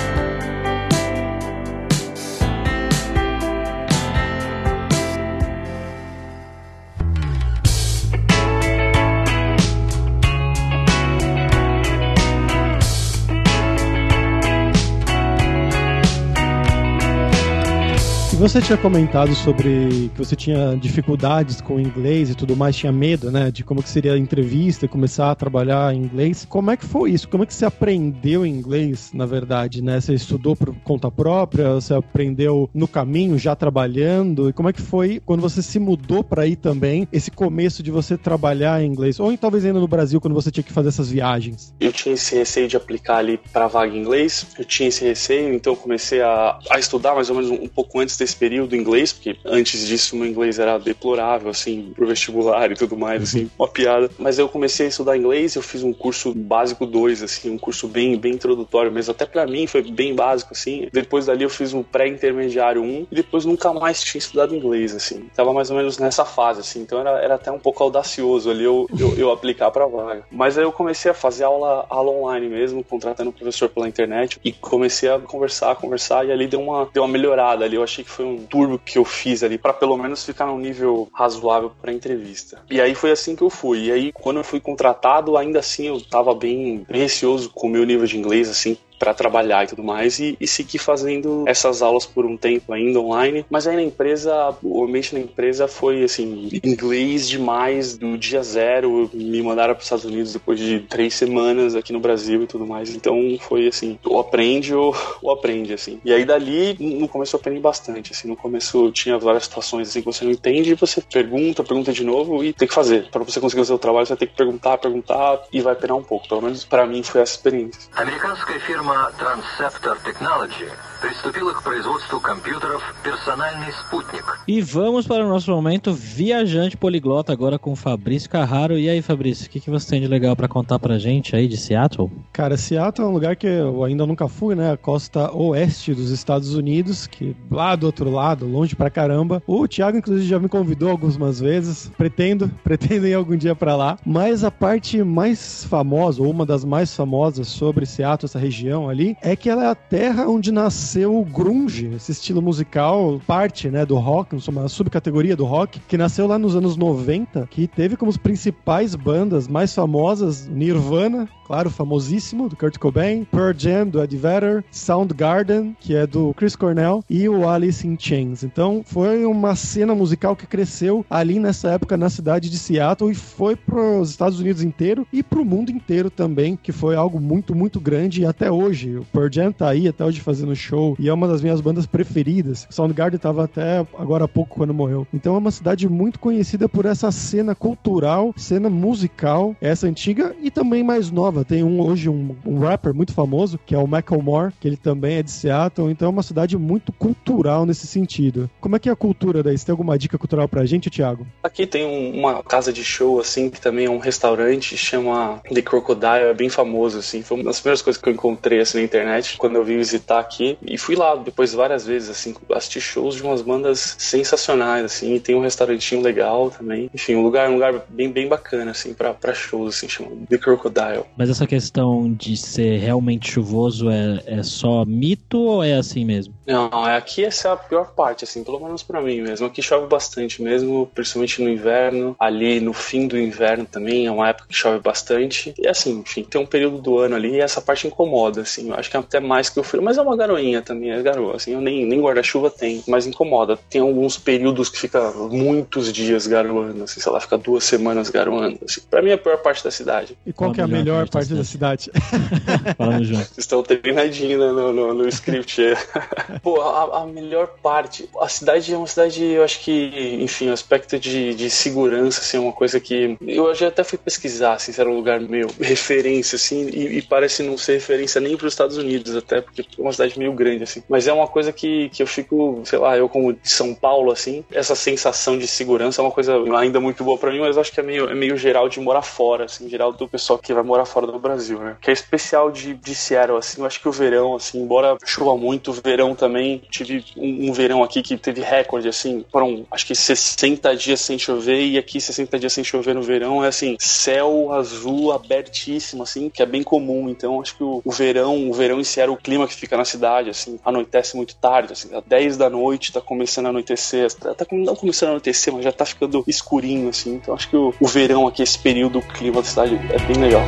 Você 18.45 18.61
tinha 18.61 18.77
comentado 18.77 19.35
sobre 19.35 20.11
que 20.15 20.19
você 20.19 20.37
tinha 20.37 20.77
dificuldades 20.77 21.63
com 21.63 21.77
o 21.77 21.81
inglês 21.81 22.29
e 22.29 22.35
tudo 22.35 22.55
mais, 22.55 22.77
tinha 22.77 22.93
medo, 22.93 23.31
né, 23.31 23.51
de 23.51 23.65
como 23.65 23.83
que 23.83 23.89
seria 23.89 24.13
a 24.13 24.19
entrevista, 24.19 24.87
começar 24.87 25.31
a 25.31 25.35
trabalhar 25.35 25.95
em 25.95 26.03
inglês. 26.03 26.45
Como 26.47 26.71
é 26.71 26.77
que 26.77 26.85
foi 26.85 27.13
isso? 27.13 27.27
Como 27.27 27.43
é 27.43 27.47
que 27.47 27.55
você 27.55 27.65
aprendeu 27.65 28.45
inglês, 28.45 29.13
na 29.15 29.25
verdade, 29.25 29.81
né? 29.81 29.99
Você 29.99 30.13
estudou 30.13 30.55
por 30.55 30.75
conta 30.85 31.11
própria? 31.11 31.73
Você 31.73 31.95
aprendeu 31.95 32.69
no 32.75 32.87
caminho, 32.87 33.39
já 33.39 33.57
trabalhando? 33.57 34.51
E 34.51 34.53
como 34.53 34.69
é 34.69 34.75
que 34.75 34.83
foi 34.83 35.23
quando 35.25 35.41
você 35.41 35.63
se 35.63 35.79
mudou 35.79 36.23
para 36.23 36.43
aí 36.43 36.55
também, 36.55 37.09
esse 37.11 37.31
começo 37.31 37.83
de 37.83 37.91
você 37.91 38.19
trabalhar 38.19 38.83
em 38.83 38.87
inglês? 38.89 39.19
Ou 39.19 39.35
talvez 39.39 39.65
ainda 39.65 39.81
no 39.81 39.89
Brasil, 39.89 40.21
quando 40.21 40.35
você 40.35 40.51
tinha 40.51 40.63
que 40.63 40.73
fazer 40.73 40.91
essas 40.91 41.11
viagens? 41.11 41.73
Eu 41.81 41.95
tinha 41.95 42.15
esse 42.15 42.37
receio 42.37 42.69
de 42.69 42.77
aplicar 42.77 43.17
ali 43.17 43.41
para 43.55 43.69
vaga 43.69 43.97
em 43.97 44.01
inglês, 44.01 44.49
eu 44.59 44.67
tinha 44.67 44.91
esse 44.91 45.03
receio, 45.03 45.55
então 45.55 45.75
comecei 45.75 46.21
a, 46.21 46.59
a 46.69 46.79
estudar 46.79 47.15
mais 47.15 47.31
ou 47.31 47.37
menos 47.37 47.51
um 47.51 47.69
pouco 47.69 48.01
antes 48.01 48.19
desse 48.19 48.34
esse 48.35 48.37
período 48.37 48.75
inglês, 48.75 49.13
porque 49.13 49.37
antes 49.45 49.87
disso 49.87 50.17
meu 50.17 50.27
inglês 50.27 50.59
era 50.59 50.79
deplorável, 50.79 51.51
assim, 51.51 51.93
pro 51.95 52.07
vestibular 52.07 52.71
e 52.71 52.75
tudo 52.75 52.97
mais, 52.97 53.23
assim, 53.23 53.49
uma 53.59 53.69
piada. 53.69 54.11
Mas 54.19 54.39
eu 54.39 54.49
comecei 54.49 54.87
a 54.87 54.89
estudar 54.89 55.17
inglês, 55.17 55.55
eu 55.55 55.63
fiz 55.63 55.83
um 55.83 55.93
curso 55.93 56.35
básico 56.35 56.85
2, 56.85 57.23
assim, 57.23 57.51
um 57.51 57.59
curso 57.59 57.87
bem, 57.87 58.17
bem 58.17 58.35
introdutório 58.35 58.91
mesmo. 58.91 59.13
Até 59.13 59.25
para 59.25 59.47
mim 59.47 59.67
foi 59.67 59.83
bem 59.83 60.15
básico, 60.15 60.53
assim. 60.53 60.89
Depois 60.93 61.27
dali 61.27 61.45
eu 61.45 61.51
fiz 61.51 61.73
um 61.73 61.83
pré-intermediário 61.83 62.83
1 62.83 62.85
um, 62.85 63.07
e 63.11 63.15
depois 63.15 63.45
nunca 63.45 63.73
mais 63.73 64.03
tinha 64.03 64.19
estudado 64.19 64.55
inglês, 64.55 64.95
assim. 64.95 65.29
Tava 65.35 65.53
mais 65.53 65.71
ou 65.71 65.77
menos 65.77 65.99
nessa 65.99 66.25
fase, 66.25 66.61
assim. 66.61 66.81
Então 66.81 66.99
era, 66.99 67.11
era 67.23 67.35
até 67.37 67.51
um 67.53 67.59
pouco 67.59 67.83
audacioso 67.83 68.51
ali 68.51 68.65
eu, 68.65 68.89
eu, 68.99 69.15
eu 69.17 69.31
aplicar 69.31 69.71
pra 69.71 69.87
vaga. 69.87 70.25
Mas 70.31 70.59
aí 70.59 70.65
eu 70.65 70.73
comecei 70.73 71.11
a 71.11 71.15
fazer 71.15 71.45
aula, 71.45 71.87
aula 71.89 72.11
online 72.11 72.49
mesmo, 72.49 72.83
contratando 72.83 73.31
um 73.31 73.33
professor 73.33 73.69
pela 73.69 73.89
internet 73.89 74.41
e 74.45 74.53
comecei 74.53 75.09
a 75.09 75.19
conversar, 75.19 75.77
conversar 75.77 76.27
e 76.27 76.33
ali 76.33 76.47
deu 76.47 76.61
uma, 76.61 76.89
deu 76.93 77.03
uma 77.03 77.09
melhorada 77.09 77.65
ali. 77.65 77.77
Eu 77.77 77.83
achei 77.83 78.03
que 78.03 78.11
foi 78.11 78.24
um 78.25 78.45
turbo 78.47 78.79
que 78.79 78.99
eu 78.99 79.05
fiz 79.05 79.43
ali 79.43 79.59
para 79.59 79.73
pelo 79.73 79.97
menos 79.97 80.25
ficar 80.25 80.47
num 80.47 80.59
nível 80.59 81.09
razoável 81.13 81.71
para 81.81 81.93
entrevista. 81.93 82.63
E 82.71 82.81
aí 82.81 82.95
foi 82.95 83.11
assim 83.11 83.37
que 83.37 83.43
eu 83.43 83.51
fui. 83.51 83.87
E 83.87 83.93
aí 83.93 84.13
quando 84.13 84.39
eu 84.39 84.45
fui 84.45 84.61
contratado, 84.61 85.37
ainda 85.37 85.59
assim 85.59 85.87
eu 85.87 86.01
tava 86.01 86.35
bem, 86.35 86.85
receoso 86.89 87.51
com 87.51 87.67
o 87.67 87.71
meu 87.71 87.85
nível 87.85 88.07
de 88.07 88.19
inglês 88.19 88.49
assim, 88.49 88.77
para 88.99 89.15
trabalhar 89.15 89.65
e 89.65 89.69
tudo 89.69 89.83
mais 89.83 90.19
e, 90.19 90.37
e 90.41 90.47
seguir 90.47 90.79
fazendo 90.79 91.45
essas 91.47 91.83
aulas 91.83 92.07
por 92.07 92.25
um 92.25 92.37
tempo 92.37 92.73
ainda 92.73 93.01
online. 93.01 93.45
Mas 93.51 93.67
aí 93.67 93.77
na 93.77 93.83
empresa, 93.83 94.55
o 94.63 94.85
ambiente 94.85 95.15
na 95.15 95.21
empresa 95.21 95.69
foi 95.69 96.05
assim, 96.05 96.49
inglês 96.63 97.29
demais 97.29 97.97
do 97.97 98.17
dia 98.17 98.43
zero. 98.43 99.11
Me 99.13 99.43
mandaram 99.43 99.75
para 99.75 99.81
os 99.81 99.87
Estados 99.87 100.05
Unidos 100.05 100.33
depois 100.33 100.59
de 100.59 100.81
três 100.81 101.15
semanas 101.15 101.75
aqui 101.75 101.93
no 101.93 102.01
Brasil 102.01 102.43
e 102.43 102.47
tudo 102.47 102.67
mais. 102.67 102.95
Então 102.95 103.37
foi 103.41 103.69
assim, 103.69 103.99
ou 104.05 104.19
aprende 104.19 104.75
ou, 104.75 104.95
ou 105.23 105.33
aprende, 105.33 105.73
assim. 105.73 106.01
E 106.05 106.13
aí 106.13 106.25
dali, 106.25 106.77
no 106.81 107.09
começo 107.09 107.37
eu 107.37 107.41
aprendi 107.41 107.61
bastante, 107.61 108.13
assim. 108.13 108.29
No 108.29 108.37
começo 108.37 108.91
tinha 108.93 109.19
várias 109.19 109.45
situações 109.45 109.89
assim 109.89 110.01
que 110.01 110.07
você 110.07 110.25
não 110.25 110.33
entende 110.33 110.73
e 110.73 110.75
você 110.75 111.01
pergunta, 111.01 111.63
pergunta 111.63 111.93
de 111.93 112.05
novo 112.05 112.45
e 112.45 112.53
tem 112.53 112.69
que 112.69 112.75
fazer. 112.75 113.09
Para 113.11 113.23
você 113.23 113.41
conseguir 113.41 113.63
o 113.63 113.65
seu 113.65 113.79
trabalho, 113.79 114.07
você 114.07 114.17
tem 114.17 114.29
que 114.29 114.35
perguntar, 114.35 114.79
perguntar 114.79 115.41
e 115.53 115.61
vai 115.61 115.75
penar 115.75 115.97
um 115.97 116.03
pouco. 116.03 116.29
Pelo 116.29 116.43
menos 116.43 116.65
para 116.65 116.87
mim 116.87 117.03
foi 117.03 117.21
essa 117.21 117.35
experiência. 117.35 117.91
Americanos 117.95 118.43
Therma 118.85 119.11
transceptor 119.13 119.97
technology. 120.05 120.69
приступила 121.04 121.54
к 121.54 121.64
производству 121.64 122.20
компьютеров 122.20 122.84
«Персональный 123.04 123.72
спутник». 123.72 124.26
E 124.48 124.62
vamos 124.62 125.08
para 125.08 125.26
o 125.26 125.30
nosso 125.30 125.52
momento 125.52 125.94
viajante 125.94 126.76
poliglota 126.76 127.32
agora 127.32 127.58
com 127.58 127.76
Fabrício 127.76 128.30
Carraro. 128.30 128.78
E 128.78 128.90
aí, 128.90 129.02
Fabrício, 129.02 129.48
o 129.48 129.50
que, 129.50 129.60
que 129.60 129.70
você 129.70 129.92
tem 129.92 130.02
de 130.02 130.08
legal 130.08 130.36
para 130.36 130.48
contar 130.48 130.78
pra 130.80 130.98
gente 130.98 131.36
aí 131.36 131.48
de 131.48 131.56
Seattle? 131.56 132.12
Cara, 132.34 132.58
Seattle 132.58 133.08
é 133.08 133.10
um 133.10 133.14
lugar 133.14 133.36
que 133.36 133.48
eu 133.48 133.84
ainda 133.84 134.06
nunca 134.06 134.28
fui, 134.28 134.56
né? 134.56 134.72
A 134.72 134.78
costa 134.78 135.32
oeste 135.32 135.94
dos 135.94 136.10
Estados 136.10 136.54
Unidos, 136.54 137.08
que 137.08 137.36
lá 137.50 137.76
do 137.76 137.86
outro 137.86 138.10
lado, 138.10 138.46
longe 138.46 138.76
pra 138.76 138.90
caramba. 138.90 139.42
O 139.48 139.68
Thiago, 139.68 139.98
inclusive, 139.98 140.28
já 140.28 140.40
me 140.40 140.50
convidou 140.50 140.90
algumas 140.90 141.40
vezes. 141.40 141.92
Pretendo, 141.98 142.52
pretendo 142.64 143.08
ir 143.08 143.14
algum 143.14 143.38
dia 143.38 143.56
para 143.56 143.76
lá. 143.76 143.98
Mas 144.06 144.44
a 144.44 144.52
parte 144.52 145.02
mais 145.04 145.64
famosa, 145.64 146.22
ou 146.22 146.30
uma 146.30 146.46
das 146.46 146.66
mais 146.66 146.94
famosas 146.94 147.48
sobre 147.48 147.86
Seattle, 147.86 148.26
essa 148.28 148.40
região 148.40 148.90
ali, 148.90 149.16
é 149.22 149.36
que 149.36 149.50
ela 149.50 149.64
é 149.64 149.68
a 149.68 149.76
terra 149.76 150.28
onde 150.28 150.52
nasceu 150.52 150.93
nasceu 150.95 151.19
o 151.19 151.25
grunge, 151.25 151.91
esse 151.97 152.13
estilo 152.13 152.41
musical, 152.41 153.21
parte, 153.27 153.69
né, 153.69 153.85
do 153.85 153.97
rock, 153.97 154.37
uma 154.49 154.69
subcategoria 154.69 155.35
do 155.35 155.45
rock, 155.45 155.81
que 155.89 155.99
nasceu 155.99 156.29
lá 156.29 156.39
nos 156.39 156.55
anos 156.55 156.77
90, 156.77 157.49
que 157.51 157.67
teve 157.67 157.97
como 157.97 158.13
as 158.13 158.17
principais 158.17 158.95
bandas 158.95 159.49
mais 159.49 159.75
famosas 159.75 160.47
Nirvana, 160.47 161.29
claro, 161.45 161.69
famosíssimo, 161.69 162.49
do 162.49 162.57
Kurt 162.57 162.79
Cobain, 162.79 163.25
Pearl 163.25 163.53
Jam, 163.57 163.89
do 163.89 164.03
Eddie 164.03 164.19
Vedder, 164.19 164.65
Soundgarden, 164.71 165.77
que 165.81 165.95
é 165.95 166.07
do 166.07 166.33
Chris 166.35 166.57
Cornell, 166.57 167.05
e 167.09 167.29
o 167.29 167.49
Alice 167.49 167.87
in 167.87 167.97
Chains. 167.99 168.43
Então, 168.43 168.83
foi 168.85 169.25
uma 169.27 169.55
cena 169.55 169.95
musical 169.95 170.35
que 170.35 170.47
cresceu 170.47 171.05
ali 171.11 171.39
nessa 171.39 171.71
época 171.71 171.97
na 171.97 172.09
cidade 172.09 172.49
de 172.49 172.59
Seattle 172.59 173.11
e 173.11 173.15
foi 173.15 173.57
para 173.57 173.99
os 174.01 174.11
Estados 174.11 174.41
Unidos 174.41 174.63
inteiro 174.63 175.07
e 175.13 175.23
para 175.23 175.41
o 175.41 175.45
mundo 175.45 175.71
inteiro 175.71 176.09
também, 176.09 176.57
que 176.57 176.73
foi 176.73 176.97
algo 176.97 177.21
muito, 177.21 177.55
muito 177.55 177.79
grande 177.79 178.23
e 178.23 178.27
até 178.27 178.51
hoje. 178.51 178.97
O 178.97 179.05
Pearl 179.05 179.29
Jam 179.31 179.53
tá 179.53 179.69
aí 179.69 179.87
até 179.87 180.05
hoje 180.05 180.21
fazendo 180.21 180.57
show 180.57 180.84
e 180.99 181.09
é 181.09 181.13
uma 181.13 181.29
das 181.29 181.41
minhas 181.41 181.61
bandas 181.61 181.87
preferidas. 181.87 182.67
Soundgarden 182.71 183.19
tava 183.19 183.45
até 183.45 183.79
agora 183.99 184.25
há 184.25 184.29
pouco 184.29 184.57
quando 184.57 184.75
morreu. 184.75 185.07
Então 185.13 185.35
é 185.35 185.39
uma 185.39 185.51
cidade 185.51 185.89
muito 185.89 186.19
conhecida 186.19 186.69
por 186.69 186.85
essa 186.85 187.11
cena 187.11 187.55
cultural, 187.55 188.35
cena 188.37 188.69
musical, 188.69 189.57
essa 189.61 189.87
antiga 189.87 190.35
e 190.43 190.51
também 190.51 190.83
mais 190.83 191.11
nova. 191.11 191.45
Tem 191.45 191.63
um 191.63 191.81
hoje 191.81 192.09
um, 192.09 192.37
um 192.45 192.59
rapper 192.59 192.95
muito 192.95 193.13
famoso 193.13 193.59
que 193.65 193.75
é 193.75 193.79
o 193.79 193.87
Macklemore, 193.87 194.53
que 194.61 194.69
ele 194.69 194.77
também 194.77 195.17
é 195.17 195.23
de 195.23 195.31
Seattle. 195.31 195.91
Então 195.91 196.09
é 196.09 196.11
uma 196.11 196.23
cidade 196.23 196.57
muito 196.57 196.93
cultural 196.93 197.65
nesse 197.65 197.87
sentido. 197.87 198.51
Como 198.61 198.77
é 198.77 198.79
que 198.79 198.89
é 198.89 198.93
a 198.93 198.97
cultura 198.97 199.43
daí? 199.43 199.57
Você 199.57 199.67
tem 199.67 199.73
alguma 199.73 199.99
dica 199.99 200.19
cultural 200.19 200.49
pra 200.49 200.67
gente, 200.67 200.91
Thiago? 200.91 201.27
Aqui 201.43 201.67
tem 201.67 201.85
um, 201.85 202.19
uma 202.19 202.43
casa 202.43 202.73
de 202.73 202.85
show, 202.85 203.21
assim, 203.21 203.51
que 203.51 203.61
também 203.61 203.87
é 203.87 203.91
um 203.91 203.99
restaurante, 203.99 204.77
chama 204.77 205.41
The 205.53 205.63
Crocodile, 205.63 206.31
é 206.31 206.35
bem 206.35 206.49
famoso, 206.49 206.99
assim. 206.99 207.23
Foi 207.23 207.37
uma 207.37 207.45
das 207.45 207.61
primeiras 207.61 207.83
coisas 207.83 208.01
que 208.01 208.09
eu 208.09 208.13
encontrei, 208.13 208.61
assim, 208.61 208.79
na 208.79 208.85
internet, 208.85 209.37
quando 209.37 209.57
eu 209.57 209.65
vim 209.65 209.77
visitar 209.77 210.19
aqui. 210.19 210.59
Fui 210.79 210.97
lá 210.97 211.15
depois 211.17 211.53
várias 211.53 211.87
vezes, 211.87 212.11
assim, 212.11 212.35
assistir 212.53 212.81
shows 212.81 213.15
de 213.15 213.23
umas 213.23 213.43
bandas 213.43 213.97
sensacionais, 213.99 214.85
assim. 214.85 215.15
E 215.15 215.21
tem 215.21 215.35
um 215.35 215.41
restaurantinho 215.41 216.03
legal 216.03 216.51
também. 216.51 216.91
Enfim, 216.95 217.17
um 217.17 217.23
lugar, 217.23 217.49
um 217.49 217.55
lugar 217.55 217.85
bem, 217.89 218.11
bem 218.11 218.29
bacana, 218.29 218.71
assim, 218.71 218.95
pra, 218.95 219.13
pra 219.13 219.35
shows, 219.35 219.77
assim, 219.77 219.89
chama 219.89 220.11
The 220.29 220.39
Crocodile. 220.39 221.05
Mas 221.17 221.31
essa 221.31 221.47
questão 221.47 222.13
de 222.13 222.37
ser 222.37 222.79
realmente 222.79 223.31
chuvoso 223.31 223.91
é, 223.91 224.23
é 224.27 224.43
só 224.43 224.85
mito 224.85 225.39
ou 225.39 225.63
é 225.63 225.75
assim 225.75 226.05
mesmo? 226.05 226.35
Não, 226.47 226.87
é 226.87 226.97
aqui 226.97 227.25
essa 227.25 227.49
é 227.49 227.53
a 227.53 227.57
pior 227.57 227.93
parte, 227.95 228.25
assim, 228.25 228.45
pelo 228.45 228.61
menos 228.61 228.83
para 228.83 229.01
mim 229.01 229.21
mesmo. 229.21 229.47
Aqui 229.47 229.63
chove 229.63 229.87
bastante 229.87 230.43
mesmo, 230.43 230.91
principalmente 230.95 231.43
no 231.43 231.49
inverno. 231.49 232.15
Ali 232.19 232.61
no 232.61 232.73
fim 232.73 233.07
do 233.07 233.19
inverno 233.19 233.65
também 233.65 234.07
é 234.07 234.11
uma 234.11 234.29
época 234.29 234.49
que 234.49 234.55
chove 234.55 234.79
bastante. 234.79 235.55
E 235.59 235.67
assim, 235.67 235.99
enfim, 235.99 236.23
tem 236.23 236.41
um 236.41 236.47
período 236.47 236.79
do 236.79 236.99
ano 236.99 237.17
ali 237.17 237.35
e 237.35 237.41
essa 237.41 237.61
parte 237.61 237.87
incomoda, 237.87 238.43
assim. 238.43 238.69
Eu 238.69 238.75
acho 238.75 238.91
que 238.91 238.97
é 238.97 239.01
até 239.01 239.21
mais 239.21 239.49
que 239.49 239.59
o 239.59 239.63
frio, 239.63 239.83
mas 239.83 239.99
é 239.99 240.03
uma 240.03 240.17
garoinha 240.17 240.54
também, 240.63 240.91
é 240.91 241.03
garoa, 241.03 241.37
assim. 241.37 241.53
Eu 241.53 241.61
nem, 241.61 241.85
nem 241.85 242.01
guarda-chuva 242.01 242.51
tem, 242.51 242.83
mas 242.87 243.07
incomoda. 243.07 243.59
Tem 243.69 243.81
alguns 243.81 244.17
períodos 244.17 244.69
que 244.69 244.79
fica 244.79 245.11
muitos 245.13 245.93
dias 245.93 246.27
garoando, 246.27 246.85
assim, 246.85 247.01
sei 247.01 247.13
lá, 247.13 247.21
fica 247.21 247.39
duas 247.39 247.65
semanas 247.65 248.11
garoando. 248.11 248.59
Assim. 248.65 248.81
Pra 248.91 249.03
mim 249.03 249.11
é 249.11 249.15
a 249.15 249.19
pior 249.19 249.39
parte 249.39 249.63
da 249.63 249.71
cidade. 249.71 250.17
E 250.27 250.33
qual, 250.33 250.53
que 250.53 250.61
é 250.61 250.65
a 250.65 250.67
melhor, 250.67 250.85
melhor 250.85 251.09
parte, 251.09 251.35
da 251.35 251.45
cidade? 251.45 251.91
Falando 252.77 253.05
junto. 253.05 253.25
Vocês 253.25 253.39
estão 253.39 253.63
treinadinhos 253.63 254.41
né, 254.41 254.47
no, 254.47 254.73
no, 254.73 254.95
no 254.95 255.09
script. 255.09 255.63
Pô, 256.43 256.61
a, 256.61 257.03
a, 257.03 257.07
melhor 257.07 257.49
parte. 257.63 258.09
A 258.21 258.29
cidade 258.29 258.73
é 258.73 258.77
uma 258.77 258.87
cidade, 258.87 259.23
eu 259.25 259.45
acho 259.45 259.61
que, 259.61 260.19
enfim, 260.21 260.49
o 260.49 260.53
aspecto 260.53 260.99
de, 260.99 261.35
de 261.35 261.51
segurança, 261.51 262.21
assim, 262.21 262.37
é 262.37 262.41
uma 262.41 262.53
coisa 262.53 262.81
que. 262.81 263.17
Eu 263.21 263.55
já 263.55 263.69
até 263.69 263.85
fui 263.85 263.99
pesquisar, 263.99 264.55
assim, 264.55 264.73
se 264.73 264.81
era 264.81 264.91
um 264.91 264.97
lugar 264.97 265.21
meio 265.21 265.49
referência, 265.61 266.37
assim, 266.37 266.69
e, 266.69 266.99
e 266.99 267.03
parece 267.03 267.43
não 267.43 267.57
ser 267.57 267.75
referência 267.75 268.21
nem 268.21 268.37
para 268.37 268.47
os 268.47 268.53
Estados 268.53 268.77
Unidos, 268.77 269.17
até, 269.17 269.41
porque 269.41 269.63
é 269.63 269.81
uma 269.81 269.93
cidade 269.93 270.19
meio 270.19 270.33
grande, 270.33 270.44
assim. 270.63 270.83
Mas 270.89 271.07
é 271.07 271.13
uma 271.13 271.27
coisa 271.27 271.53
que, 271.53 271.89
que 271.91 272.03
eu 272.03 272.07
fico, 272.07 272.61
sei 272.65 272.79
lá, 272.79 272.97
eu 272.97 273.09
como 273.09 273.33
de 273.33 273.51
São 273.51 273.75
Paulo, 273.75 274.11
assim, 274.11 274.45
essa 274.53 274.75
sensação 274.75 275.39
de 275.39 275.47
segurança 275.47 276.01
é 276.01 276.05
uma 276.05 276.11
coisa 276.11 276.35
ainda 276.57 276.81
muito 276.81 277.05
boa 277.05 277.19
para 277.19 277.31
mim, 277.31 277.41
mas 277.41 277.57
eu 277.57 277.61
acho 277.61 277.73
que 277.73 277.81
é 277.81 277.83
meio, 277.83 278.09
é 278.09 278.15
meio 278.15 278.37
geral 278.37 278.69
de 278.69 278.81
morar 278.81 279.03
fora, 279.03 279.45
assim, 279.45 279.69
geral 279.69 279.93
do 279.93 280.09
pessoal 280.09 280.39
que 280.39 280.53
vai 280.53 280.63
morar 280.63 280.85
fora 280.85 281.07
do 281.07 281.19
Brasil, 281.19 281.59
né? 281.59 281.77
Que 281.81 281.91
é 281.91 281.93
especial 281.93 282.51
de, 282.51 282.75
de 282.75 282.95
Seattle, 282.95 283.39
assim, 283.39 283.61
eu 283.61 283.67
acho 283.67 283.81
que 283.81 283.89
o 283.89 283.93
verão, 283.93 284.37
assim, 284.37 284.61
embora 284.61 284.97
chova 285.05 285.37
muito, 285.37 285.71
o 285.71 285.75
verão 285.75 286.15
também, 286.15 286.63
tive 286.71 287.05
um, 287.17 287.51
um 287.51 287.53
verão 287.53 287.83
aqui 287.83 288.03
que 288.03 288.17
teve 288.17 288.41
recorde, 288.41 288.89
assim, 288.89 289.25
foram 289.31 289.67
acho 289.71 289.87
que 289.87 289.95
60 289.95 290.75
dias 290.77 291.01
sem 291.01 291.19
chover 291.19 291.65
e 291.65 291.79
aqui 291.79 292.01
60 292.01 292.39
dias 292.39 292.53
sem 292.53 292.65
chover 292.65 292.95
no 292.95 293.03
verão 293.03 293.45
é 293.45 293.49
assim, 293.49 293.77
céu 293.79 294.53
azul 294.53 295.13
abertíssimo, 295.13 296.03
assim, 296.03 296.29
que 296.29 296.43
é 296.43 296.47
bem 296.47 296.63
comum. 296.63 297.09
Então 297.09 297.41
acho 297.41 297.57
que 297.57 297.63
o, 297.63 297.83
o 297.85 297.91
verão, 297.91 298.51
o 298.51 298.55
verão 298.55 298.81
em 298.81 298.85
era 298.97 299.11
o 299.11 299.17
clima 299.17 299.47
que 299.47 299.55
fica 299.55 299.77
na 299.77 299.85
cidade, 299.85 300.31
assim, 300.35 300.59
anoitece 300.65 301.17
muito 301.17 301.35
tarde, 301.37 301.73
assim, 301.73 301.95
às 301.95 302.05
10 302.05 302.37
da 302.37 302.51
noite 302.51 302.93
tá 302.93 303.01
começando 303.01 303.47
a 303.47 303.49
anoitecer, 303.51 304.13
tá, 304.13 304.35
tá 304.35 304.47
não 304.53 304.77
começando 304.77 305.09
a 305.09 305.13
anoitecer, 305.13 305.53
mas 305.53 305.65
já 305.65 305.73
tá 305.73 305.85
ficando 305.85 306.23
escurinho, 306.27 306.89
assim. 306.89 307.15
Então 307.15 307.35
acho 307.35 307.49
que 307.49 307.57
o, 307.57 307.73
o 307.81 307.87
verão 307.87 308.27
aqui, 308.27 308.43
esse 308.43 308.59
período, 308.59 308.99
o 308.99 309.03
clima 309.03 309.41
da 309.41 309.49
cidade 309.49 309.75
é 309.75 309.99
bem 310.07 310.17
legal. 310.17 310.43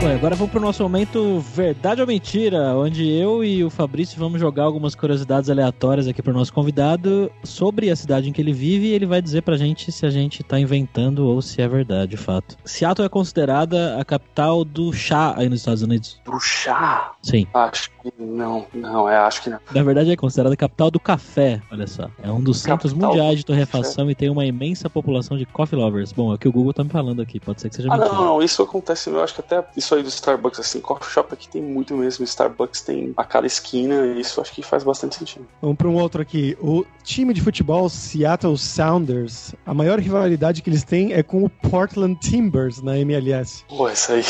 Bom, 0.00 0.14
agora 0.14 0.36
vamos 0.36 0.52
pro 0.52 0.60
nosso 0.60 0.80
momento 0.84 1.40
Verdade 1.40 2.00
ou 2.00 2.06
Mentira, 2.06 2.72
onde 2.76 3.10
eu 3.10 3.42
e 3.42 3.64
o 3.64 3.68
Fabrício 3.68 4.16
vamos 4.16 4.40
jogar 4.40 4.62
algumas 4.62 4.94
curiosidades 4.94 5.50
aleatórias 5.50 6.06
aqui 6.06 6.22
pro 6.22 6.32
nosso 6.32 6.52
convidado 6.52 7.28
sobre 7.42 7.90
a 7.90 7.96
cidade 7.96 8.28
em 8.28 8.32
que 8.32 8.40
ele 8.40 8.52
vive 8.52 8.86
e 8.86 8.92
ele 8.92 9.06
vai 9.06 9.20
dizer 9.20 9.42
pra 9.42 9.56
gente 9.56 9.90
se 9.90 10.06
a 10.06 10.10
gente 10.10 10.44
tá 10.44 10.56
inventando 10.58 11.26
ou 11.26 11.42
se 11.42 11.60
é 11.60 11.66
verdade 11.66 12.14
o 12.14 12.18
fato. 12.18 12.56
Seattle 12.64 13.06
é 13.06 13.08
considerada 13.08 13.98
a 13.98 14.04
capital 14.04 14.64
do 14.64 14.92
chá 14.92 15.34
aí 15.36 15.48
nos 15.48 15.60
Estados 15.60 15.82
Unidos? 15.82 16.20
Do 16.24 16.38
chá? 16.38 17.14
Sim. 17.20 17.48
Acho 17.52 17.90
que 18.00 18.12
não, 18.16 18.66
não, 18.72 19.08
é, 19.08 19.16
acho 19.16 19.42
que 19.42 19.50
não. 19.50 19.58
Na 19.74 19.82
verdade 19.82 20.12
é 20.12 20.16
considerada 20.16 20.54
a 20.54 20.56
capital 20.56 20.92
do 20.92 21.00
café, 21.00 21.60
olha 21.72 21.88
só. 21.88 22.08
É 22.22 22.30
um 22.30 22.40
dos 22.40 22.60
centros 22.60 22.92
mundiais 22.92 23.38
de 23.38 23.44
torrefação 23.44 24.08
e 24.08 24.14
tem 24.14 24.30
uma 24.30 24.46
imensa 24.46 24.88
população 24.88 25.36
de 25.36 25.44
coffee 25.44 25.76
lovers. 25.76 26.12
Bom, 26.12 26.30
é 26.30 26.36
o 26.36 26.38
que 26.38 26.46
o 26.46 26.52
Google 26.52 26.72
tá 26.72 26.84
me 26.84 26.90
falando 26.90 27.20
aqui, 27.20 27.40
pode 27.40 27.60
ser 27.60 27.68
que 27.68 27.74
seja 27.74 27.88
ah, 27.90 27.96
mentira. 27.96 28.14
Não, 28.14 28.24
não, 28.24 28.42
isso 28.42 28.62
acontece, 28.62 29.10
eu 29.10 29.20
acho 29.22 29.34
que 29.34 29.40
até 29.40 29.64
isso 29.76 29.87
aí 29.94 30.02
do 30.02 30.08
Starbucks, 30.08 30.60
assim, 30.60 30.80
coffee 30.80 31.10
shop 31.10 31.32
aqui 31.32 31.48
tem 31.48 31.62
muito 31.62 31.96
mesmo. 31.96 32.24
Starbucks 32.24 32.82
tem 32.82 33.12
a 33.16 33.24
cada 33.24 33.46
esquina 33.46 34.06
e 34.06 34.20
isso 34.20 34.40
acho 34.40 34.52
que 34.52 34.62
faz 34.62 34.84
bastante 34.84 35.16
sentido. 35.16 35.46
Vamos 35.60 35.76
para 35.76 35.88
um 35.88 35.94
outro 35.94 36.22
aqui. 36.22 36.56
O 36.60 36.84
time 37.02 37.32
de 37.32 37.40
futebol 37.40 37.88
Seattle 37.88 38.56
Sounders, 38.56 39.54
a 39.64 39.74
maior 39.74 39.98
rivalidade 39.98 40.62
que 40.62 40.70
eles 40.70 40.84
têm 40.84 41.12
é 41.12 41.22
com 41.22 41.44
o 41.44 41.48
Portland 41.48 42.18
Timbers 42.20 42.82
na 42.82 42.98
MLS. 42.98 43.64
Pô, 43.68 43.88
essa 43.88 44.14
aí. 44.14 44.24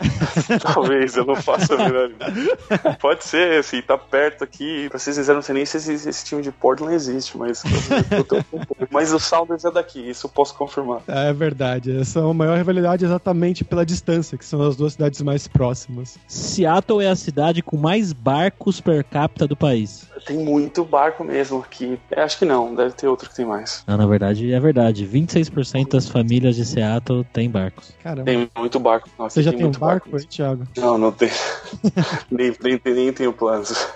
Talvez, 0.62 1.16
eu 1.16 1.24
não 1.24 1.36
faço 1.36 1.74
a 1.74 1.76
menor 1.76 2.10
Pode 3.00 3.24
ser, 3.24 3.60
assim, 3.60 3.80
tá 3.82 3.96
perto 3.96 4.44
aqui. 4.44 4.88
Pra 4.88 4.98
vocês 4.98 5.28
não 5.28 5.42
sei 5.42 5.54
nem 5.54 5.66
se 5.66 5.76
esse, 5.76 6.08
esse, 6.08 6.24
time 6.24 6.42
de 6.42 6.50
Portland 6.50 6.94
existe, 6.94 7.36
mas. 7.36 7.62
mas 8.90 9.12
o 9.12 9.18
Sounders 9.18 9.64
é 9.64 9.70
daqui, 9.70 10.08
isso 10.08 10.26
eu 10.26 10.30
posso 10.30 10.54
confirmar. 10.54 11.02
É 11.06 11.32
verdade. 11.32 11.98
Essa 11.98 12.20
é 12.20 12.22
a 12.22 12.34
maior 12.34 12.56
rivalidade 12.56 13.04
exatamente 13.04 13.64
pela 13.64 13.84
distância, 13.84 14.38
que 14.38 14.44
são 14.44 14.62
as 14.62 14.76
duas 14.76 14.94
cidades 14.94 15.20
mais 15.22 15.46
próximas. 15.46 16.18
Seattle 16.26 17.02
é 17.02 17.08
a 17.08 17.16
cidade 17.16 17.62
com 17.62 17.76
mais 17.76 18.12
barcos 18.12 18.80
per 18.80 19.04
capita 19.04 19.46
do 19.46 19.56
país. 19.56 20.08
Tem 20.26 20.36
muito 20.36 20.84
barco 20.84 21.22
mesmo 21.22 21.60
aqui. 21.60 21.98
É, 22.10 22.20
acho 22.20 22.38
que 22.38 22.44
não, 22.44 22.74
deve 22.74 22.92
ter 22.94 23.06
outro 23.06 23.30
que 23.30 23.36
tem 23.36 23.46
mais. 23.46 23.84
Ah, 23.86 23.96
na 23.96 24.06
verdade, 24.06 24.52
é 24.52 24.58
verdade. 24.58 25.06
26% 25.06 25.90
das 25.90 26.08
famílias 26.08 26.56
de 26.56 26.64
Seattle 26.64 27.24
têm 27.32 27.48
barcos. 27.48 27.94
Caramba. 28.02 28.24
Tem 28.24 28.50
muito 28.58 28.80
barco. 28.80 29.08
Nossa, 29.16 29.34
Você 29.34 29.42
já 29.44 29.50
tem, 29.50 29.60
tem 29.60 29.68
um 29.68 29.70
barco, 29.70 30.10
barco 30.10 30.16
aí, 30.16 30.26
Thiago? 30.26 30.66
Não, 30.76 30.98
não 30.98 31.12
tem. 31.12 31.30
nem, 32.28 32.52
nem, 32.60 32.80
nem 32.84 33.12
tenho 33.12 33.32
planos. 33.32 33.86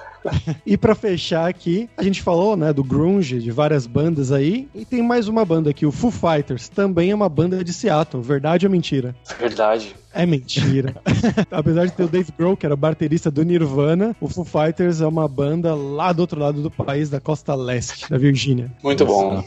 e 0.65 0.77
para 0.77 0.95
fechar 0.95 1.49
aqui, 1.49 1.91
a 1.97 2.03
gente 2.05 2.23
falou, 2.23 2.57
né, 2.57 2.73
do 2.73 2.85
grunge, 2.85 3.41
de 3.41 3.51
várias 3.51 3.87
bandas 3.87 4.31
aí, 4.31 4.69
e 4.75 4.85
tem 4.85 5.03
mais 5.03 5.27
uma 5.27 5.45
banda 5.45 5.71
aqui, 5.71 5.85
o 5.85 5.91
Foo 5.91 6.11
Fighters, 6.11 6.69
também 6.69 7.11
é 7.11 7.15
uma 7.15 7.29
banda 7.29 7.65
de 7.65 7.73
Seattle, 7.73 8.23
verdade 8.23 8.67
ou 8.67 8.73
mentira? 8.73 9.17
Verdade. 9.39 9.97
É 10.13 10.27
mentira. 10.27 10.95
Apesar 11.51 11.87
de 11.87 11.93
ter 11.93 12.05
o 12.05 12.09
Dave 12.09 12.33
Grohl, 12.37 12.57
que 12.57 12.67
era 12.67 12.77
baterista 12.77 13.31
do 13.31 13.43
Nirvana, 13.43 14.15
o 14.21 14.29
Foo 14.29 14.45
Fighters 14.45 15.01
é 15.01 15.07
uma 15.07 15.29
banda 15.29 15.75
lá 15.75 16.13
do 16.13 16.21
outro 16.21 16.41
lado 16.41 16.63
do 16.63 16.71
país, 16.71 17.09
da 17.09 17.21
costa 17.21 17.55
leste, 17.55 18.11
da 18.11 18.19
Virgínia. 18.19 18.73
Muito 18.83 19.05
bom. 19.07 19.45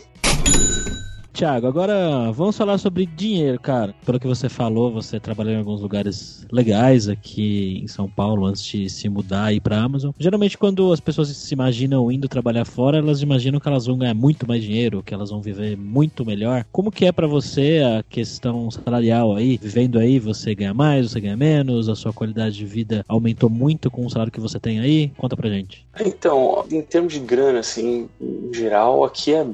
Tiago, 1.34 1.66
agora 1.66 2.32
vamos 2.32 2.56
falar 2.56 2.78
sobre 2.78 3.08
dinheiro, 3.08 3.60
cara. 3.60 3.96
Pelo 4.06 4.20
que 4.20 4.28
você 4.28 4.48
falou, 4.48 4.92
você 4.92 5.20
trabalhou 5.20 5.52
em 5.52 5.58
alguns 5.58 5.82
lugares 5.82 6.46
legais 6.52 7.10
aqui 7.10 7.82
em 7.84 7.88
São 7.88 8.08
Paulo 8.08 8.46
antes 8.46 8.64
de 8.64 8.88
se 8.88 9.10
mudar 9.10 9.52
e 9.52 9.56
ir 9.56 9.60
pra 9.60 9.82
Amazon. 9.82 10.12
Geralmente, 10.20 10.60
quando 10.60 10.94
as 10.94 11.00
pessoas 11.00 11.30
se 11.30 11.52
imaginam 11.52 12.12
indo 12.12 12.28
trabalhar 12.28 12.66
fora, 12.66 13.00
elas 13.00 13.24
imaginam 13.24 13.60
que 13.60 13.68
elas 13.68 13.88
vão 13.88 13.98
ganhar 13.98 14.14
muito 14.14 14.48
mais 14.48 14.62
dinheiro, 14.62 15.02
que 15.02 15.12
elas 15.12 15.32
vão 15.32 15.42
viver 15.42 15.76
muito 15.76 16.24
melhor. 16.24 16.66
Como 16.72 16.92
que 16.92 17.08
é 17.08 17.12
para 17.12 17.26
você 17.26 17.82
a 17.84 18.04
questão 18.04 18.70
salarial 18.70 19.36
aí? 19.36 19.58
Vivendo 19.60 19.98
aí, 19.98 20.20
você 20.20 20.54
ganha 20.54 20.74
mais, 20.74 21.10
você 21.10 21.20
ganha 21.20 21.36
menos, 21.36 21.90
a 21.90 21.96
sua 21.96 22.14
qualidade 22.14 22.56
de 22.56 22.66
vida 22.66 23.04
aumentou 23.08 23.50
muito 23.50 23.90
com 23.90 24.06
o 24.06 24.10
salário 24.10 24.32
que 24.32 24.40
você 24.40 24.60
tem 24.60 24.80
aí? 24.80 25.12
Conta 25.18 25.36
pra 25.36 25.50
gente. 25.50 25.84
Então, 26.00 26.64
em 26.72 26.82
termos 26.84 27.14
de 27.14 27.20
grana, 27.20 27.60
assim, 27.60 28.08
em 28.22 28.54
geral, 28.54 29.04
aqui 29.04 29.34
é, 29.34 29.48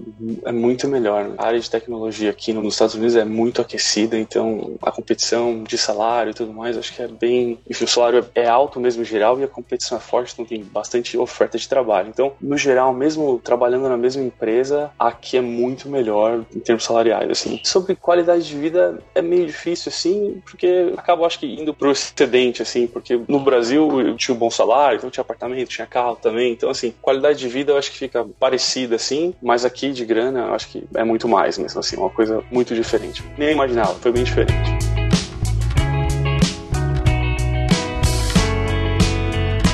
é 0.44 0.52
muito 0.52 0.86
melhor. 0.86 1.34
A 1.38 1.48
área 1.48 1.60
de 1.60 1.69
de 1.70 1.72
tecnologia 1.72 2.30
aqui 2.32 2.52
nos 2.52 2.74
Estados 2.74 2.96
Unidos 2.96 3.16
é 3.16 3.24
muito 3.24 3.62
aquecida, 3.62 4.18
então 4.18 4.78
a 4.82 4.92
competição 4.92 5.64
de 5.64 5.78
salário 5.78 6.32
e 6.32 6.34
tudo 6.34 6.52
mais, 6.52 6.78
acho 6.78 6.94
que 6.94 7.02
é 7.02 7.08
bem. 7.08 7.60
Enfim, 7.70 7.86
o 7.86 7.88
salário 7.88 8.26
é 8.34 8.48
alto 8.48 8.80
mesmo 8.80 9.04
em 9.04 9.06
geral 9.06 9.40
e 9.40 9.44
a 9.44 9.48
competição 9.48 9.98
é 9.98 10.02
forte, 10.02 10.34
então 10.34 10.46
tem 10.46 10.64
bastante 10.64 11.18
oferta 11.18 11.58
de 11.58 11.70
trabalho. 11.70 12.10
Então, 12.10 12.34
no 12.42 12.58
geral, 12.58 12.94
mesmo 12.94 13.40
trabalhando 13.40 13.88
na 13.88 13.98
mesma 13.98 14.24
empresa, 14.24 14.92
aqui 14.98 15.38
é 15.38 15.42
muito 15.42 15.88
melhor 15.88 16.44
em 16.56 16.60
termos 16.60 16.84
salariais, 16.84 17.30
assim. 17.30 17.60
Sobre 17.64 17.96
qualidade 17.96 18.48
de 18.48 18.58
vida 18.58 19.00
é 19.14 19.22
meio 19.22 19.46
difícil, 19.46 19.90
assim, 19.90 20.42
porque 20.44 20.94
acabo, 20.98 21.26
acho 21.26 21.40
que, 21.40 21.46
indo 21.46 21.74
pro 21.74 21.92
excedente, 21.92 22.62
assim, 22.62 22.88
porque 22.88 23.22
no 23.28 23.40
Brasil 23.40 24.02
eu 24.02 24.18
tinha 24.18 24.34
um 24.34 24.40
bom 24.40 24.50
salário, 24.50 24.98
então 24.98 25.10
tinha 25.10 25.22
apartamento, 25.22 25.70
tinha 25.70 25.86
carro 25.86 26.16
também, 26.16 26.52
então, 26.52 26.70
assim, 26.70 26.94
qualidade 27.02 27.40
de 27.40 27.48
vida 27.48 27.72
eu 27.72 27.78
acho 27.78 27.92
que 27.92 27.98
fica 27.98 28.26
parecida, 28.40 28.96
assim, 28.96 29.34
mas 29.42 29.66
aqui 29.66 29.92
de 29.92 30.06
grana 30.06 30.48
eu 30.48 30.54
acho 30.54 30.70
que 30.70 30.84
é 30.96 31.04
muito 31.04 31.28
mais 31.28 31.59
mesmo, 31.60 31.80
assim, 31.80 31.98
uma 31.98 32.10
coisa 32.10 32.44
muito 32.52 32.74
diferente. 32.74 33.24
Nem 33.38 33.52
imaginava, 33.52 33.94
foi 33.96 34.12
bem 34.12 34.24
diferente. 34.24 34.99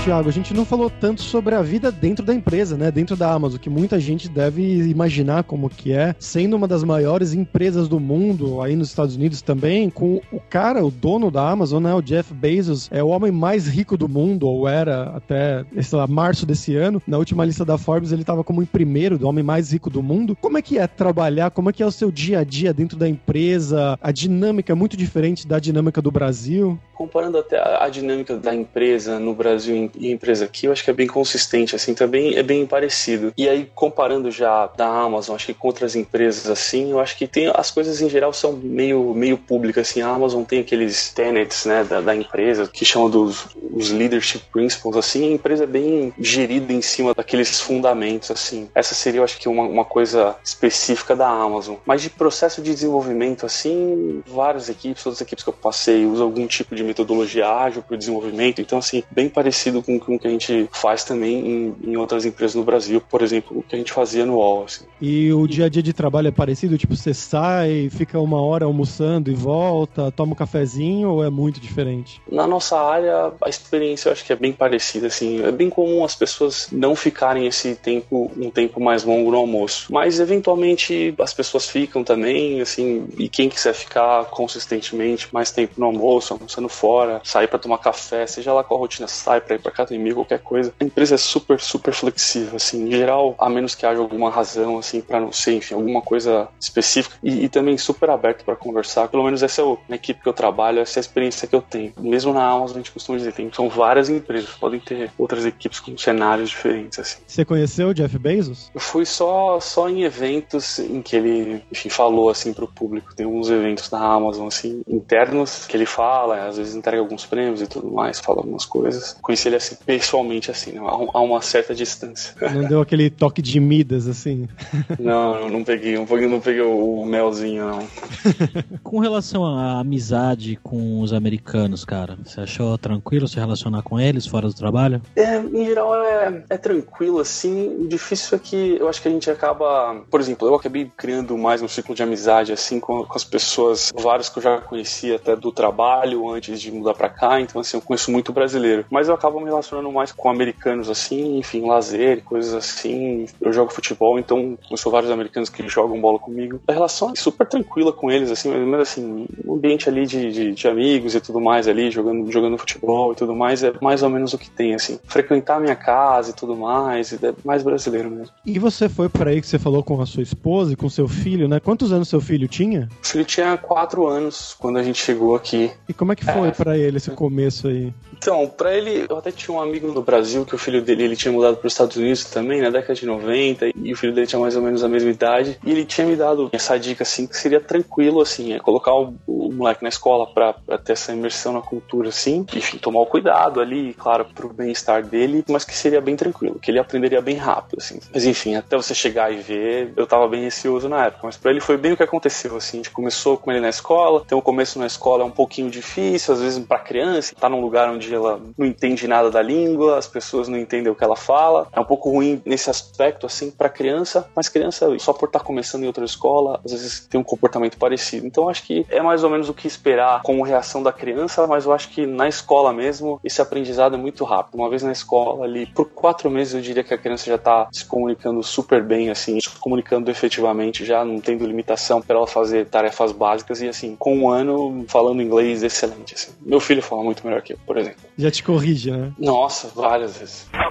Thiago, 0.06 0.30
a 0.30 0.32
gente 0.32 0.54
não 0.54 0.66
falou 0.66 0.88
tanto 0.88 1.24
sobre 1.24 1.56
a 1.56 1.64
vida 1.64 1.92
dentro 1.92 2.24
da 2.24 2.32
empresa, 2.32 2.78
né? 2.78 2.92
Dentro 2.92 3.16
da 3.16 3.32
Amazon, 3.32 3.60
que 3.60 3.72
muita 3.72 4.00
gente 4.00 4.30
deve 4.30 4.62
imaginar 4.88 5.44
como 5.44 5.68
que 5.68 5.94
é, 5.94 6.16
sendo 6.20 6.56
uma 6.56 6.68
das 6.68 6.84
maiores 6.84 7.34
empresas 7.34 7.88
do 7.88 8.00
mundo, 8.00 8.62
aí 8.62 8.76
nos 8.76 8.90
Estados 8.90 9.16
Unidos 9.16 9.42
também, 9.42 9.90
com 9.90 10.22
o 10.32 10.40
cara, 10.40 10.86
o 10.86 10.92
dono 10.92 11.32
da 11.32 11.50
Amazon, 11.50 11.82
né? 11.82 11.92
O 11.96 12.04
Jeff 12.04 12.32
Bezos, 12.36 12.88
é 12.92 13.04
o 13.04 13.08
homem 13.08 13.32
mais 13.32 13.68
rico 13.68 13.98
do 13.98 14.08
mundo, 14.08 14.48
ou 14.48 14.68
era 14.68 15.06
até, 15.16 15.66
sei 15.82 15.98
lá, 15.98 16.06
março 16.06 16.46
desse 16.46 16.76
ano. 16.76 17.02
Na 17.08 17.18
última 17.18 17.44
lista 17.44 17.66
da 17.66 17.76
Forbes, 17.76 18.12
ele 18.12 18.22
estava 18.22 18.44
como 18.44 18.62
em 18.62 18.68
primeiro 18.68 19.18
do 19.18 19.28
homem 19.28 19.44
mais 19.44 19.74
rico 19.74 19.90
do 19.90 20.04
mundo. 20.04 20.38
Como 20.40 20.56
é 20.56 20.62
que 20.62 20.78
é 20.78 20.86
trabalhar? 20.86 21.50
Como 21.50 21.72
é 21.72 21.74
que 21.74 21.82
é 21.82 21.86
o 21.86 21.90
seu 21.90 22.12
dia 22.12 22.42
a 22.42 22.44
dia 22.44 22.72
dentro 22.72 22.96
da 22.96 23.10
empresa? 23.10 23.98
A 24.00 24.12
dinâmica 24.12 24.72
é 24.72 24.76
muito 24.76 24.96
diferente 24.96 25.48
da 25.48 25.58
dinâmica 25.58 26.00
do 26.00 26.12
Brasil? 26.12 26.78
Comparando 26.94 27.40
até 27.40 27.58
a 27.58 27.90
dinâmica 27.90 28.38
da 28.38 28.54
empresa 28.54 29.20
no 29.20 29.34
Brasil 29.34 29.92
e 29.98 30.12
empresa 30.12 30.46
aqui, 30.46 30.68
eu 30.68 30.72
acho 30.72 30.84
que 30.84 30.90
é 30.90 30.94
bem 30.94 31.08
consistente, 31.08 31.76
assim, 31.76 31.94
também 31.94 32.36
é 32.36 32.44
bem 32.44 32.66
parecido. 32.66 33.34
E 33.38 33.48
aí, 33.48 33.70
comparando 33.74 34.32
já 34.32 34.68
da 34.68 34.88
Amazon, 34.88 35.36
acho 35.36 35.48
que 35.48 35.54
com 35.54 35.68
outras 35.68 35.96
empresas, 35.96 36.50
assim, 36.50 36.92
eu 36.92 37.00
acho 37.00 37.18
que 37.18 37.28
tem 37.28 37.52
as 37.54 37.72
coisas 37.72 38.02
em 38.02 38.10
geral 38.10 38.34
são 38.34 38.54
meio, 38.54 39.14
meio 39.14 39.38
públicas, 39.38 39.90
assim, 39.90 40.02
a 40.02 40.08
Amazon 40.08 40.44
tem 40.44 40.60
aqueles 40.60 41.12
tenets, 41.14 41.66
né, 41.66 41.84
da, 41.84 42.02
da 42.02 42.16
empresa, 42.16 42.68
que 42.68 42.86
chamam 42.86 43.10
dos 43.10 43.48
os 43.76 43.92
leadership 43.92 44.42
principles, 44.52 44.96
assim, 44.96 45.32
a 45.32 45.34
empresa 45.34 45.66
é 45.66 45.68
bem 45.68 46.14
gerida 46.18 46.72
em 46.72 46.82
cima 46.82 47.14
daqueles 47.14 47.60
fundamentos, 47.60 48.32
assim. 48.32 48.70
Essa 48.74 48.96
seria, 48.96 49.20
eu 49.20 49.24
acho 49.24 49.38
que, 49.38 49.50
uma, 49.50 49.64
uma 49.64 49.84
coisa 49.84 50.36
específica 50.44 51.14
da 51.14 51.28
Amazon. 51.28 51.76
Mas 51.86 52.02
de 52.02 52.10
processo 52.10 52.62
de 52.62 52.74
desenvolvimento, 52.74 53.46
assim, 53.46 54.24
várias 54.26 54.70
equipes, 54.70 55.04
todas 55.04 55.18
as 55.18 55.22
equipes 55.22 55.44
que 55.44 55.50
eu 55.50 55.54
passei 55.54 56.06
usam 56.06 56.26
algum 56.26 56.48
tipo 56.48 56.74
de 56.74 56.84
metodologia 56.84 57.50
ágil 57.50 57.82
para 57.82 57.96
o 57.96 57.98
desenvolvimento, 57.98 58.62
então, 58.62 58.80
assim, 58.80 59.04
bem 59.12 59.28
parecido 59.28 59.84
com 59.86 60.00
com 60.00 60.16
o 60.16 60.20
que 60.20 60.28
a 60.28 60.30
gente 60.30 60.68
faz 60.72 61.04
também 61.04 61.48
em, 61.48 61.76
em, 61.92 61.98
outras 61.98 62.26
empresas 62.26 62.56
no 62.56 62.64
Brasil, 62.64 63.02
por 63.02 63.22
exemplo, 63.22 63.58
o 63.58 63.64
que 63.64 63.76
a 63.76 63.78
gente 63.78 63.92
fazia 63.92 64.26
no 64.26 64.36
UOL. 64.36 64.66
Assim. 64.66 64.86
E 65.02 65.32
o 65.34 65.48
dia 65.48 65.66
a 65.66 65.70
dia 65.70 65.84
de 65.84 65.94
trabalho 65.94 66.28
é 66.28 66.32
parecido? 66.32 66.78
Tipo, 66.78 66.96
você 66.96 67.14
sai, 67.14 67.90
fica 67.92 68.20
uma 68.20 68.42
hora 68.42 68.66
almoçando 68.66 69.32
e 69.32 69.36
volta, 69.36 70.12
toma 70.12 70.34
um 70.34 70.36
cafezinho 70.36 71.10
ou 71.10 71.24
é 71.24 71.30
muito 71.30 71.60
diferente? 71.60 72.22
Na 72.32 72.48
nossa 72.48 72.80
área, 72.80 73.32
a 73.42 73.50
experiência 73.50 74.10
eu 74.10 74.14
acho 74.14 74.26
que 74.26 74.34
é 74.34 74.36
bem 74.36 74.54
parecida, 74.54 75.08
assim. 75.08 75.44
É 75.44 75.52
bem 75.52 75.70
comum 75.70 76.04
as 76.04 76.16
pessoas 76.16 76.68
não 76.72 76.96
ficarem 76.96 77.46
esse 77.46 77.76
tempo, 77.76 78.32
um 78.38 78.50
tempo 78.50 78.82
mais 78.82 79.04
longo 79.04 79.32
no 79.32 79.38
almoço. 79.38 79.92
Mas, 79.92 80.20
eventualmente, 80.20 81.14
as 81.20 81.34
pessoas 81.34 81.70
ficam 81.70 82.04
também, 82.04 82.62
assim, 82.62 83.08
e 83.18 83.30
quem 83.30 83.50
quiser 83.50 83.74
ficar 83.74 84.26
consistentemente 84.26 85.28
mais 85.32 85.52
tempo 85.52 85.74
no 85.78 85.86
almoço, 85.86 86.34
almoçando 86.34 86.70
fora, 86.70 87.22
sair 87.24 87.48
para 87.48 87.60
tomar 87.60 87.78
café, 87.78 88.26
seja 88.26 88.54
lá 88.54 88.64
qual 88.64 88.80
a 88.80 88.82
rotina 88.82 89.08
sai 89.08 89.42
para 89.42 89.56
ir 89.56 89.60
para 89.60 89.72
academia, 89.76 90.14
qualquer 90.14 90.40
coisa. 90.40 90.74
A 90.80 90.84
empresa 90.84 91.16
é 91.16 91.18
super, 91.18 91.60
super 91.60 91.94
flexível, 91.94 92.56
assim, 92.56 92.88
em 92.88 92.92
geral, 92.92 93.36
a 93.38 93.50
menos 93.50 93.76
que 93.76 93.86
haja 93.86 94.00
alguma 94.00 94.30
razão, 94.30 94.78
assim, 94.80 95.02
para 95.02 95.20
não 95.20 95.32
ser, 95.32 95.54
enfim, 95.54 95.76
alguma 95.76 96.02
coisa 96.02 96.48
específica. 96.60 97.16
E, 97.22 97.46
e 97.46 97.50
também 97.50 97.78
super 97.78 98.10
aberto 98.10 98.44
para 98.44 98.56
conversar. 98.56 99.08
Pelo 99.08 99.24
menos 99.24 99.44
essa 99.44 99.62
é 99.62 99.64
o, 99.64 99.78
na 99.88 99.96
equipe 99.96 100.22
que 100.22 100.30
eu 100.30 100.34
trabalho, 100.34 100.80
essa 100.80 101.00
é 101.00 101.02
a 101.02 101.06
experiência 101.06 101.48
que 101.48 101.56
eu 101.56 101.62
tenho. 101.62 101.94
Mesmo 102.00 102.34
na 102.34 102.46
Amazon, 102.46 102.78
a 102.78 102.80
gente 102.80 102.92
costuma 102.92 103.18
dizer, 103.18 103.34
tem, 103.34 103.52
são 103.54 103.70
várias 103.70 104.10
empresas, 104.10 104.50
podem 104.52 104.80
ter 104.80 105.12
outras 105.18 105.46
equipes 105.46 105.80
com 105.80 105.98
cenários 105.98 106.50
diferentes, 106.50 107.00
assim. 107.00 107.22
Você 107.28 107.44
conheceu 107.44 107.90
o 107.90 107.94
Jeff 107.94 108.18
Bezos? 108.18 108.70
Eu 108.74 108.80
fui 108.80 109.06
só, 109.06 109.60
só 109.60 109.90
em 109.90 110.04
eventos 110.04 110.80
em 110.80 111.02
que 111.02 111.16
ele, 111.16 111.64
enfim, 111.72 111.90
falou, 111.90 112.30
assim, 112.30 112.54
pro 112.54 112.68
público. 112.68 113.16
Tem 113.16 113.26
alguns 113.26 113.50
eventos 113.50 113.90
da 113.90 114.00
Amazon, 114.00 114.48
assim, 114.48 114.82
internos, 114.88 115.66
que 115.66 115.76
ele 115.76 115.86
fala, 115.86 116.46
às 116.48 116.58
vezes 116.58 116.76
entrega 116.76 117.02
alguns 117.02 117.26
prêmios 117.26 117.62
e 117.62 117.68
tudo 117.68 117.92
mais, 117.92 118.20
fala 118.20 118.40
algumas 118.40 118.66
coisas. 118.66 119.18
Conheci 119.22 119.48
ele, 119.48 119.56
assim, 119.56 119.65
pessoalmente, 119.74 120.52
assim, 120.52 120.74
né? 120.74 120.82
a, 120.82 121.20
uma 121.20 121.42
certa 121.42 121.74
distância. 121.74 122.36
Não 122.54 122.68
deu 122.68 122.82
aquele 122.82 123.10
toque 123.10 123.42
de 123.42 123.60
Midas, 123.60 124.08
assim? 124.08 124.48
Não, 125.00 125.50
não 125.50 125.64
peguei, 125.64 125.98
um 125.98 126.06
pouquinho 126.06 126.30
não 126.30 126.40
peguei 126.40 126.62
o 126.62 127.06
melzinho, 127.06 127.66
não. 127.66 127.88
Com 128.84 129.00
relação 129.00 129.46
à 129.46 129.80
amizade 129.80 130.58
com 130.62 131.02
os 131.02 131.14
americanos, 131.14 131.86
cara, 131.86 132.18
você 132.24 132.42
achou 132.42 132.78
tranquilo 132.78 133.28
se 133.28 133.38
relacionar 133.38 133.82
com 133.82 134.00
eles 134.00 134.26
fora 134.26 134.48
do 134.48 134.54
trabalho? 134.54 135.02
É, 135.16 135.38
em 135.38 135.66
geral 135.66 135.96
é, 135.96 136.44
é 136.50 136.58
tranquilo, 136.58 137.20
assim. 137.20 137.68
O 137.84 137.88
difícil 137.88 138.36
é 138.36 138.40
que 138.40 138.78
eu 138.80 138.88
acho 138.88 139.02
que 139.02 139.08
a 139.08 139.12
gente 139.12 139.30
acaba. 139.30 140.04
Por 140.10 140.20
exemplo, 140.20 140.48
eu 140.48 140.56
acabei 140.56 140.92
criando 140.96 141.38
mais 141.38 141.62
um 141.62 141.68
ciclo 141.68 141.96
de 141.96 142.04
amizade, 142.04 142.52
assim, 142.52 142.80
com, 142.80 143.04
com 143.04 143.16
as 143.16 143.24
pessoas, 143.24 143.92
vários 143.96 144.30
que 144.30 144.40
eu 144.40 144.44
já 144.44 144.62
conhecia 144.62 145.16
até 145.16 145.36
do 145.36 145.52
trabalho 145.52 146.30
antes 146.30 146.60
de 146.60 146.72
mudar 146.72 146.94
pra 146.94 147.10
cá, 147.10 147.40
então, 147.40 147.62
assim, 147.62 147.78
eu 147.78 147.82
conheço 147.82 148.12
muito 148.12 148.32
brasileiro. 148.34 148.86
Mas 148.90 149.08
eu 149.08 149.14
acabo 149.14 149.40
me 149.46 149.52
relacionando 149.52 149.92
mais 149.92 150.12
com 150.12 150.30
americanos 150.30 150.90
assim, 150.90 151.38
enfim, 151.38 151.66
lazer, 151.66 152.24
coisas 152.24 152.54
assim. 152.54 153.26
Eu 153.40 153.54
jogo 153.54 153.72
futebol, 153.72 154.20
então 154.20 154.58
conheço 154.68 154.90
vários 154.90 155.12
americanos 155.12 155.50
que 155.50 155.68
jogam 155.68 156.02
bola 156.02 156.20
comigo. 156.20 156.60
A 156.68 156.74
relação 156.74 157.12
é 157.12 157.16
super 157.16 157.48
tranquila 157.48 157.94
com 157.94 158.12
eles, 158.12 158.32
assim, 158.32 158.50
mas 158.66 158.82
assim, 158.82 159.28
um 159.46 159.54
ambiente 159.54 159.88
ali 159.88 160.06
de, 160.06 160.32
de, 160.32 160.52
de, 160.54 160.68
amigos 160.68 161.16
e 161.16 161.22
tudo 161.22 161.40
mais 161.40 161.68
ali, 161.68 161.92
jogando, 161.92 162.32
jogando 162.32 162.58
futebol 162.58 163.14
e 163.14 163.16
tudo 163.16 163.36
mais, 163.36 163.64
é 163.64 163.72
mais 163.82 164.02
ou 164.02 164.10
menos 164.10 164.34
o 164.34 164.38
que 164.38 164.50
tem, 164.50 164.74
assim. 164.74 165.00
Frequentar 165.06 165.60
minha 165.60 165.76
casa 165.76 166.32
e 166.32 166.34
tudo 166.34 166.56
mais, 166.56 167.14
é 167.14 167.34
mais 167.44 167.64
brasileiro 167.64 168.10
mesmo. 168.10 168.34
E 168.46 168.58
você 168.58 168.90
foi 168.90 169.10
para 169.10 169.30
aí 169.30 169.42
que 169.42 169.48
você 169.48 169.60
falou 169.60 169.84
com 169.84 170.02
a 170.02 170.06
sua 170.06 170.24
esposa 170.24 170.74
e 170.74 170.76
com 170.76 170.90
seu 170.90 171.08
filho, 171.08 171.48
né? 171.48 171.60
Quantos 171.60 171.92
anos 171.92 172.10
seu 172.10 172.22
filho 172.22 172.48
tinha? 172.48 172.90
O 173.04 173.08
filho 173.08 173.26
tinha 173.26 173.58
quatro 173.58 174.08
anos 174.08 174.56
quando 174.58 174.78
a 174.78 174.84
gente 174.84 175.02
chegou 175.02 175.36
aqui. 175.36 175.72
E 175.88 175.94
como 175.94 176.12
é 176.12 176.16
que 176.16 176.26
foi 176.26 176.50
é, 176.50 176.52
para 176.52 176.78
ele 176.78 176.98
esse 176.98 177.12
começo 177.12 177.68
aí? 177.68 177.94
Então, 178.14 178.48
para 178.48 178.76
ele, 178.76 179.06
eu 179.10 179.18
até 179.18 179.32
tinha 179.36 179.56
um 179.56 179.62
amigo 179.62 179.88
no 179.92 180.02
Brasil 180.02 180.46
que 180.46 180.56
o 180.56 180.58
filho 180.58 180.82
dele 180.82 181.04
ele 181.04 181.16
tinha 181.16 181.32
mudado 181.32 181.58
para 181.58 181.68
os 181.68 181.74
Estados 181.74 181.96
Unidos 181.98 182.26
também, 182.26 182.62
na 182.62 182.70
década 182.70 182.94
de 182.96 183.06
90, 183.06 183.68
e 183.76 183.94
o 183.94 183.98
filho 183.98 184.14
dele 184.14 184.28
tinha 184.28 184.40
mais 184.40 184.56
ou 184.56 184.62
menos 184.62 184.84
a 184.84 184.88
mesma 184.88 185.10
idade, 185.10 185.60
e 185.64 185.72
ele 185.72 185.86
tinha 185.86 186.08
me 186.08 186.16
dado 186.16 186.50
essa 186.52 186.78
dica 186.78 187.04
assim 187.04 187.28
que 187.28 187.38
seria 187.38 187.60
tranquilo 187.60 188.22
assim, 188.22 188.54
é 188.54 188.60
colocar 188.60 188.94
o, 188.94 189.14
o 189.28 189.52
moleque 189.52 189.84
na 189.84 189.90
escola 189.90 190.28
para 190.28 190.54
ter 190.84 190.94
essa 190.94 191.14
imersão 191.14 191.54
na 191.54 191.62
cultura 191.62 192.10
assim, 192.10 192.46
enfim, 192.54 192.78
tomar 192.78 193.02
o 193.02 193.06
cuidado 193.06 193.60
ali, 193.60 193.94
claro, 193.94 194.26
pro 194.34 194.52
bem-estar 194.52 195.04
dele, 195.04 195.44
mas 195.50 195.66
que 195.66 195.76
seria 195.76 196.02
bem 196.02 196.16
tranquilo, 196.16 196.60
que 196.60 196.72
ele 196.72 196.80
aprenderia 196.80 197.22
bem 197.22 197.36
rápido 197.36 197.78
assim. 197.80 198.00
Mas 198.14 198.26
enfim, 198.26 198.56
até 198.56 198.76
você 198.76 198.94
chegar 198.94 199.32
e 199.32 199.38
ver, 199.38 199.94
eu 199.96 200.08
tava 200.08 200.28
bem 200.28 200.44
receoso 200.44 200.88
na 200.90 201.06
época, 201.06 201.22
mas 201.24 201.38
para 201.38 201.52
ele 201.52 201.62
foi 201.62 201.78
bem 201.78 201.94
o 201.94 201.98
que 201.98 202.04
aconteceu 202.04 202.56
assim, 202.56 202.78
a 202.78 202.84
gente 202.84 202.92
começou 202.92 203.38
com 203.38 203.52
ele 203.52 203.62
na 203.62 203.70
escola, 203.70 204.24
então 204.26 204.38
o 204.38 204.42
começo 204.42 204.80
na 204.80 204.88
escola 204.88 205.24
é 205.24 205.26
um 205.26 205.32
pouquinho 205.32 205.70
difícil, 205.70 206.34
às 206.34 206.42
vezes 206.42 206.64
para 206.66 206.80
criança, 206.80 207.36
tá 207.36 207.50
num 207.50 207.62
lugar 207.62 207.90
onde 207.90 208.14
ela 208.14 208.40
não 208.58 208.66
entende 208.66 209.08
nada 209.08 209.25
da 209.30 209.42
língua, 209.42 209.98
as 209.98 210.08
pessoas 210.08 210.48
não 210.48 210.58
entendem 210.58 210.92
o 210.92 210.96
que 210.96 211.04
ela 211.04 211.16
fala. 211.16 211.68
É 211.72 211.80
um 211.80 211.86
pouco 211.86 212.10
ruim 212.10 212.42
nesse 212.46 212.70
aspecto, 212.70 213.26
assim, 213.26 213.52
para 213.52 213.70
criança, 213.70 214.30
mas 214.36 214.50
criança, 214.50 214.88
só 215.00 215.14
por 215.14 215.28
estar 215.28 215.40
tá 215.40 215.46
começando 215.46 215.84
em 215.84 215.88
outra 215.88 216.06
escola, 216.06 216.60
às 216.64 216.72
vezes 216.72 217.08
tem 217.08 217.20
um 217.20 217.24
comportamento 217.24 217.78
parecido. 217.78 218.26
Então 218.26 218.50
acho 218.50 218.64
que 218.64 218.86
é 218.90 219.02
mais 219.02 219.24
ou 219.24 219.30
menos 219.30 219.50
o 219.50 219.54
que 219.54 219.68
esperar 219.68 220.22
como 220.22 220.44
reação 220.44 220.82
da 220.82 220.92
criança, 220.92 221.46
mas 221.48 221.66
eu 221.66 221.74
acho 221.74 221.90
que 221.90 222.06
na 222.06 222.28
escola 222.28 222.74
mesmo, 222.74 223.20
esse 223.24 223.42
aprendizado 223.42 223.96
é 223.96 223.98
muito 223.98 224.24
rápido. 224.24 224.56
Uma 224.56 224.70
vez 224.70 224.84
na 224.84 224.92
escola 224.92 225.46
ali, 225.46 225.66
por 225.68 225.90
quatro 225.90 226.30
meses 226.30 226.54
eu 226.54 226.62
diria 226.62 226.84
que 226.84 226.94
a 226.94 226.98
criança 226.98 227.26
já 227.26 227.36
está 227.36 227.68
se 227.72 227.86
comunicando 227.86 228.42
super 228.44 228.84
bem, 228.84 229.10
assim, 229.10 229.40
se 229.40 229.50
comunicando 229.50 230.10
efetivamente, 230.10 230.86
já 230.86 231.04
não 231.04 231.20
tendo 231.20 231.46
limitação 231.46 232.02
para 232.02 232.16
ela 232.16 232.28
fazer 232.28 232.68
tarefas 232.68 233.12
básicas 233.12 233.62
e 233.62 233.68
assim, 233.68 233.96
com 233.96 234.18
um 234.18 234.30
ano 234.30 234.86
falando 234.88 235.22
inglês 235.22 235.64
excelente. 235.64 236.16
Assim. 236.16 236.32
Meu 236.42 236.60
filho 236.60 236.82
fala 236.82 237.04
muito 237.04 237.26
melhor 237.26 237.42
que 237.42 237.54
eu, 237.54 237.58
por 237.66 237.78
exemplo. 237.78 238.02
Já 238.18 238.32
te 238.32 238.44
corrige, 238.44 238.92
né? 238.92 239.12
Nossa, 239.18 239.70
várias 239.70 240.18
vezes. 240.18 240.50
Okay, 240.54 240.62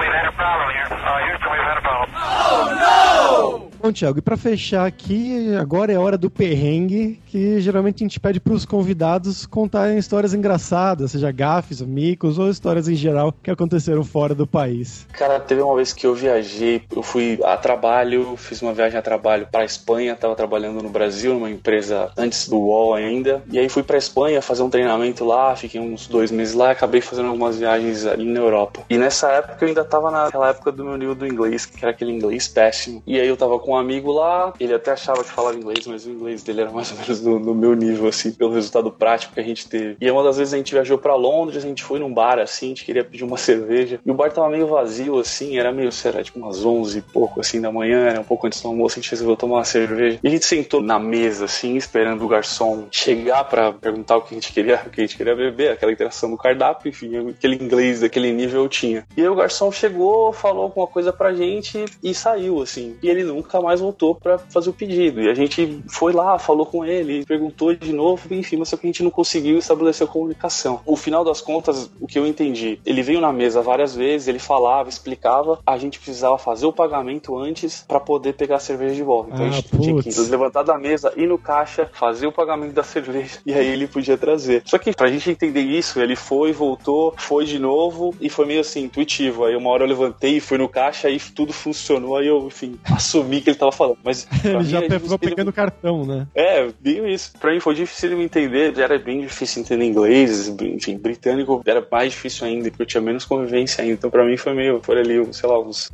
we've 0.00 0.12
had 0.12 0.26
a 0.26 0.32
problem 0.32 0.68
here. 0.74 0.88
Uh, 0.90 1.18
Houston, 1.26 1.50
we've 1.52 1.62
had 1.62 1.78
a 1.78 1.80
problem. 1.80 2.10
Oh, 2.16 3.57
no! 3.57 3.57
Bom, 3.80 3.92
Thiago, 3.92 4.18
e 4.18 4.22
pra 4.22 4.36
fechar 4.36 4.84
aqui, 4.84 5.54
agora 5.54 5.92
é 5.92 5.98
hora 5.98 6.18
do 6.18 6.28
perrengue, 6.28 7.20
que 7.26 7.60
geralmente 7.60 8.02
a 8.02 8.04
gente 8.04 8.18
pede 8.18 8.40
pros 8.40 8.64
convidados 8.64 9.46
contarem 9.46 9.96
histórias 9.96 10.34
engraçadas, 10.34 11.12
seja 11.12 11.30
gafes, 11.30 11.80
micos 11.80 12.40
ou 12.40 12.50
histórias 12.50 12.88
em 12.88 12.96
geral 12.96 13.32
que 13.40 13.50
aconteceram 13.50 14.02
fora 14.02 14.34
do 14.34 14.48
país. 14.48 15.06
Cara, 15.12 15.38
teve 15.38 15.62
uma 15.62 15.76
vez 15.76 15.92
que 15.92 16.04
eu 16.04 16.12
viajei, 16.12 16.82
eu 16.94 17.04
fui 17.04 17.38
a 17.44 17.56
trabalho, 17.56 18.36
fiz 18.36 18.60
uma 18.62 18.74
viagem 18.74 18.98
a 18.98 19.02
trabalho 19.02 19.46
pra 19.50 19.64
Espanha, 19.64 20.16
tava 20.16 20.34
trabalhando 20.34 20.82
no 20.82 20.88
Brasil, 20.88 21.34
numa 21.34 21.50
empresa 21.50 22.10
antes 22.16 22.48
do 22.48 22.58
UOL 22.58 22.94
ainda, 22.94 23.44
e 23.48 23.60
aí 23.60 23.68
fui 23.68 23.84
pra 23.84 23.96
Espanha 23.96 24.42
fazer 24.42 24.64
um 24.64 24.70
treinamento 24.70 25.24
lá, 25.24 25.54
fiquei 25.54 25.80
uns 25.80 26.08
dois 26.08 26.32
meses 26.32 26.54
lá, 26.54 26.72
acabei 26.72 27.00
fazendo 27.00 27.28
algumas 27.28 27.56
viagens 27.56 28.04
ali 28.04 28.24
na 28.24 28.40
Europa. 28.40 28.82
E 28.90 28.98
nessa 28.98 29.30
época 29.30 29.64
eu 29.64 29.68
ainda 29.68 29.84
tava 29.84 30.10
naquela 30.10 30.48
época 30.48 30.72
do 30.72 30.84
meu 30.84 30.96
nível 30.96 31.14
do 31.14 31.26
inglês, 31.26 31.64
que 31.64 31.78
era 31.84 31.92
aquele 31.92 32.10
inglês 32.10 32.48
péssimo. 32.48 33.00
E 33.06 33.20
aí 33.20 33.28
eu 33.28 33.36
tava 33.36 33.56
com 33.58 33.67
um 33.72 33.76
amigo 33.76 34.12
lá, 34.12 34.52
ele 34.58 34.74
até 34.74 34.92
achava 34.92 35.22
que 35.22 35.30
falava 35.30 35.56
inglês, 35.56 35.86
mas 35.86 36.06
o 36.06 36.10
inglês 36.10 36.42
dele 36.42 36.62
era 36.62 36.70
mais 36.70 36.90
ou 36.90 36.98
menos 36.98 37.22
no, 37.22 37.38
no 37.38 37.54
meu 37.54 37.74
nível, 37.74 38.08
assim, 38.08 38.32
pelo 38.32 38.52
resultado 38.52 38.90
prático 38.90 39.34
que 39.34 39.40
a 39.40 39.44
gente 39.44 39.68
teve. 39.68 39.96
E 40.00 40.10
uma 40.10 40.22
das 40.22 40.38
vezes 40.38 40.54
a 40.54 40.56
gente 40.56 40.72
viajou 40.72 40.98
para 40.98 41.14
Londres, 41.14 41.64
a 41.64 41.68
gente 41.68 41.82
foi 41.82 41.98
num 41.98 42.12
bar, 42.12 42.38
assim, 42.38 42.66
a 42.66 42.68
gente 42.70 42.84
queria 42.84 43.04
pedir 43.04 43.24
uma 43.24 43.36
cerveja, 43.38 44.00
e 44.04 44.10
o 44.10 44.14
bar 44.14 44.32
tava 44.32 44.48
meio 44.48 44.66
vazio, 44.66 45.18
assim, 45.18 45.58
era 45.58 45.72
meio, 45.72 45.92
sei 45.92 46.08
tipo 46.22 46.38
umas 46.38 46.64
11 46.64 46.98
e 46.98 47.02
pouco, 47.02 47.40
assim, 47.40 47.60
da 47.60 47.70
manhã, 47.70 48.06
era 48.06 48.20
um 48.20 48.24
pouco 48.24 48.46
antes 48.46 48.60
do 48.60 48.68
almoço, 48.68 48.98
a 48.98 49.02
gente 49.02 49.10
resolveu 49.10 49.36
tomar 49.36 49.56
uma 49.56 49.64
cerveja. 49.64 50.18
E 50.22 50.26
a 50.26 50.30
gente 50.30 50.44
sentou 50.44 50.80
na 50.80 50.98
mesa, 50.98 51.44
assim, 51.44 51.76
esperando 51.76 52.24
o 52.24 52.28
garçom 52.28 52.86
chegar 52.90 53.44
para 53.44 53.72
perguntar 53.72 54.16
o 54.16 54.22
que 54.22 54.34
a 54.34 54.40
gente 54.40 54.52
queria, 54.52 54.82
o 54.86 54.90
que 54.90 55.00
a 55.00 55.04
gente 55.04 55.16
queria 55.16 55.36
beber, 55.36 55.72
aquela 55.72 55.92
interação 55.92 56.30
do 56.30 56.36
cardápio, 56.36 56.88
enfim, 56.88 57.28
aquele 57.28 57.56
inglês 57.56 58.00
daquele 58.00 58.32
nível 58.32 58.62
eu 58.62 58.68
tinha. 58.68 59.06
E 59.16 59.20
aí 59.20 59.28
o 59.28 59.34
garçom 59.34 59.70
chegou, 59.70 60.32
falou 60.32 60.64
alguma 60.64 60.86
coisa 60.86 61.12
pra 61.12 61.34
gente 61.34 61.84
e 62.02 62.14
saiu, 62.14 62.62
assim. 62.62 62.96
E 63.02 63.08
ele 63.08 63.22
nunca 63.22 63.57
mais 63.60 63.80
voltou 63.80 64.14
para 64.14 64.38
fazer 64.38 64.70
o 64.70 64.72
pedido. 64.72 65.20
E 65.22 65.28
a 65.28 65.34
gente 65.34 65.82
foi 65.88 66.12
lá, 66.12 66.38
falou 66.38 66.66
com 66.66 66.84
ele, 66.84 67.24
perguntou 67.24 67.74
de 67.74 67.92
novo, 67.92 68.22
enfim, 68.34 68.56
mas 68.56 68.68
só 68.68 68.76
que 68.76 68.86
a 68.86 68.88
gente 68.88 69.02
não 69.02 69.10
conseguiu 69.10 69.58
estabelecer 69.58 70.06
a 70.06 70.10
comunicação. 70.10 70.80
No 70.86 70.96
final 70.96 71.24
das 71.24 71.40
contas, 71.40 71.90
o 72.00 72.06
que 72.06 72.18
eu 72.18 72.26
entendi, 72.26 72.78
ele 72.84 73.02
veio 73.02 73.20
na 73.20 73.32
mesa 73.32 73.60
várias 73.62 73.94
vezes, 73.94 74.28
ele 74.28 74.38
falava, 74.38 74.88
explicava, 74.88 75.58
a 75.66 75.76
gente 75.78 75.98
precisava 75.98 76.38
fazer 76.38 76.66
o 76.66 76.72
pagamento 76.72 77.36
antes 77.36 77.84
para 77.86 78.00
poder 78.00 78.34
pegar 78.34 78.56
a 78.56 78.60
cerveja 78.60 78.94
de 78.94 79.02
volta. 79.02 79.30
Então 79.32 79.46
Ah, 79.46 79.48
a 79.48 79.52
gente 79.52 79.68
tinha 79.78 79.96
que 80.02 80.04
putz. 80.14 80.28
levantar 80.28 80.62
da 80.62 80.76
mesa, 80.78 81.12
ir 81.16 81.26
no 81.26 81.38
caixa, 81.38 81.90
fazer 81.92 82.26
o 82.26 82.32
pagamento 82.32 82.72
da 82.72 82.82
cerveja 82.82 83.38
e 83.46 83.52
aí 83.52 83.66
ele 83.66 83.86
podia 83.86 84.16
trazer. 84.16 84.62
Só 84.64 84.78
que 84.78 84.92
pra 84.94 85.08
gente 85.10 85.30
entender 85.30 85.60
isso, 85.62 86.00
ele 86.00 86.16
foi, 86.16 86.52
voltou, 86.52 87.14
foi 87.16 87.44
de 87.44 87.58
novo 87.58 88.14
e 88.20 88.28
foi 88.28 88.46
meio 88.46 88.60
assim, 88.60 88.84
intuitivo. 88.84 89.44
Aí 89.44 89.56
uma 89.56 89.70
hora 89.70 89.84
eu 89.84 89.88
levantei 89.88 90.36
e 90.36 90.40
fui 90.40 90.58
no 90.58 90.68
caixa, 90.68 91.08
aí 91.08 91.18
tudo 91.34 91.52
funcionou, 91.52 92.16
aí 92.16 92.26
eu, 92.26 92.46
enfim, 92.46 92.78
assumi 92.92 93.40
que 93.48 93.50
ele 93.50 93.58
tava 93.58 93.72
falando. 93.72 93.98
Mas 94.04 94.24
pra 94.42 94.50
Ele 94.50 94.64
já 94.64 94.82
é 94.82 94.98
ficou 94.98 95.18
pegando 95.18 95.52
cartão, 95.52 96.04
né? 96.04 96.26
é, 96.34 96.68
bem 96.80 97.12
isso. 97.12 97.32
Pra 97.38 97.52
mim 97.52 97.60
foi 97.60 97.74
difícil 97.74 98.10
de 98.10 98.16
me 98.16 98.24
entender, 98.24 98.78
era 98.78 98.98
bem 98.98 99.22
difícil 99.22 99.62
entender 99.62 99.84
inglês, 99.84 100.48
enfim, 100.60 100.98
britânico 100.98 101.62
era 101.66 101.86
mais 101.90 102.12
difícil 102.12 102.46
ainda, 102.46 102.70
porque 102.70 102.82
eu 102.82 102.86
tinha 102.86 103.00
menos 103.00 103.24
convivência 103.24 103.82
ainda. 103.82 103.94
Então 103.94 104.10
pra 104.10 104.24
mim 104.24 104.36
foi 104.36 104.54
meio, 104.54 104.80
foi 104.82 104.98
ali, 105.00 105.26
sei 105.32 105.48
lá, 105.48 105.58
uns 105.60 105.88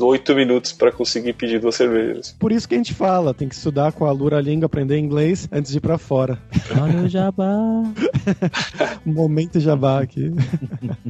oito 0.00 0.34
minutos 0.34 0.72
pra 0.72 0.92
conseguir 0.92 1.32
pedir 1.32 1.58
duas 1.60 1.74
cervejas. 1.74 2.34
Por 2.38 2.52
isso 2.52 2.68
que 2.68 2.74
a 2.74 2.78
gente 2.78 2.94
fala, 2.94 3.34
tem 3.34 3.48
que 3.48 3.54
estudar 3.54 3.92
com 3.92 4.04
a 4.06 4.12
Lura 4.12 4.40
Língua, 4.40 4.66
aprender 4.66 4.98
inglês 4.98 5.48
antes 5.50 5.70
de 5.72 5.78
ir 5.78 5.80
pra 5.80 5.98
fora. 5.98 6.38
Olha 6.80 7.04
o 7.04 7.08
jabá. 7.08 7.56
Momento 9.04 9.60
jabá 9.60 10.00
aqui. 10.00 10.32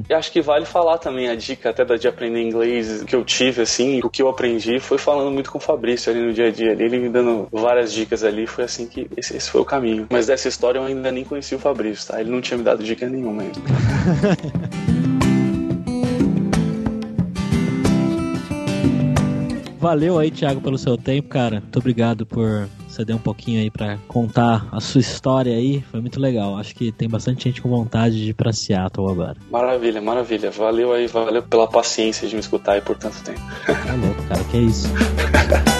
E 0.09 0.15
acho 0.15 0.31
que 0.33 0.41
vale 0.41 0.65
falar 0.65 0.99
também 0.99 1.29
a 1.29 1.35
dica 1.35 1.71
até 1.71 1.85
da 1.85 1.97
de 1.97 2.07
aprender 2.09 2.43
inglês 2.43 3.03
que 3.05 3.15
eu 3.17 3.25
tive, 3.25 3.63
assim, 3.63 4.01
o 4.03 4.11
que 4.11 4.23
eu 4.23 4.29
aprendi 4.29 4.79
foi 4.81 4.99
falando 4.99 5.31
muito 5.31 5.51
com 5.51 5.59
Fabrício 5.67 6.13
ali 6.13 6.23
no 6.23 6.33
dia 6.33 6.47
a 6.47 6.51
dia, 6.53 6.77
ele 6.79 6.97
me 6.97 7.09
dando 7.09 7.49
várias 7.51 7.93
dicas 7.93 8.23
ali, 8.23 8.47
foi 8.47 8.63
assim 8.63 8.87
que 8.87 9.09
esse, 9.17 9.37
esse 9.37 9.51
foi 9.51 9.61
o 9.61 9.65
caminho. 9.65 10.07
Mas 10.09 10.29
dessa 10.29 10.47
história 10.47 10.79
eu 10.79 10.85
ainda 10.85 11.11
nem 11.11 11.25
conheci 11.25 11.57
o 11.57 11.59
Fabrício, 11.59 12.07
tá? 12.07 12.21
Ele 12.21 12.31
não 12.31 12.41
tinha 12.41 12.57
me 12.57 12.63
dado 12.63 12.85
dica 12.85 13.09
nenhuma 13.09 13.43
ainda. 13.43 13.59
Valeu 19.81 20.19
aí, 20.19 20.31
Thiago, 20.31 20.61
pelo 20.61 20.79
seu 20.79 20.97
tempo, 20.97 21.29
cara. 21.29 21.61
Muito 21.61 21.79
obrigado 21.79 22.25
por 22.25 22.69
ceder 22.97 23.15
um 23.15 23.21
pouquinho 23.21 23.61
aí 23.61 23.71
pra 23.71 23.99
contar 24.09 24.67
a 24.73 24.81
sua 24.81 25.01
história 25.01 25.55
aí. 25.55 25.83
Foi 25.91 26.01
muito 26.01 26.19
legal. 26.19 26.57
Acho 26.57 26.75
que 26.75 26.91
tem 26.91 27.09
bastante 27.09 27.45
gente 27.45 27.61
com 27.61 27.69
vontade 27.69 28.17
de 28.17 28.31
ir 28.31 28.35
pra 28.35 28.53
Seattle 28.53 29.11
agora. 29.11 29.37
Maravilha, 29.51 30.01
maravilha. 30.01 30.51
Valeu 30.51 30.93
aí, 30.93 31.07
valeu 31.07 31.43
pela 31.43 31.69
paciência 31.69 32.27
de 32.27 32.35
me 32.35 32.41
escutar 32.41 32.73
aí 32.73 32.81
por 32.81 32.97
tanto 32.97 33.23
tempo. 33.23 33.41
Tá 33.67 33.95
louco, 33.95 34.23
cara. 34.29 34.45
Que 34.45 34.57
é 34.57 34.61
isso? 34.61 34.89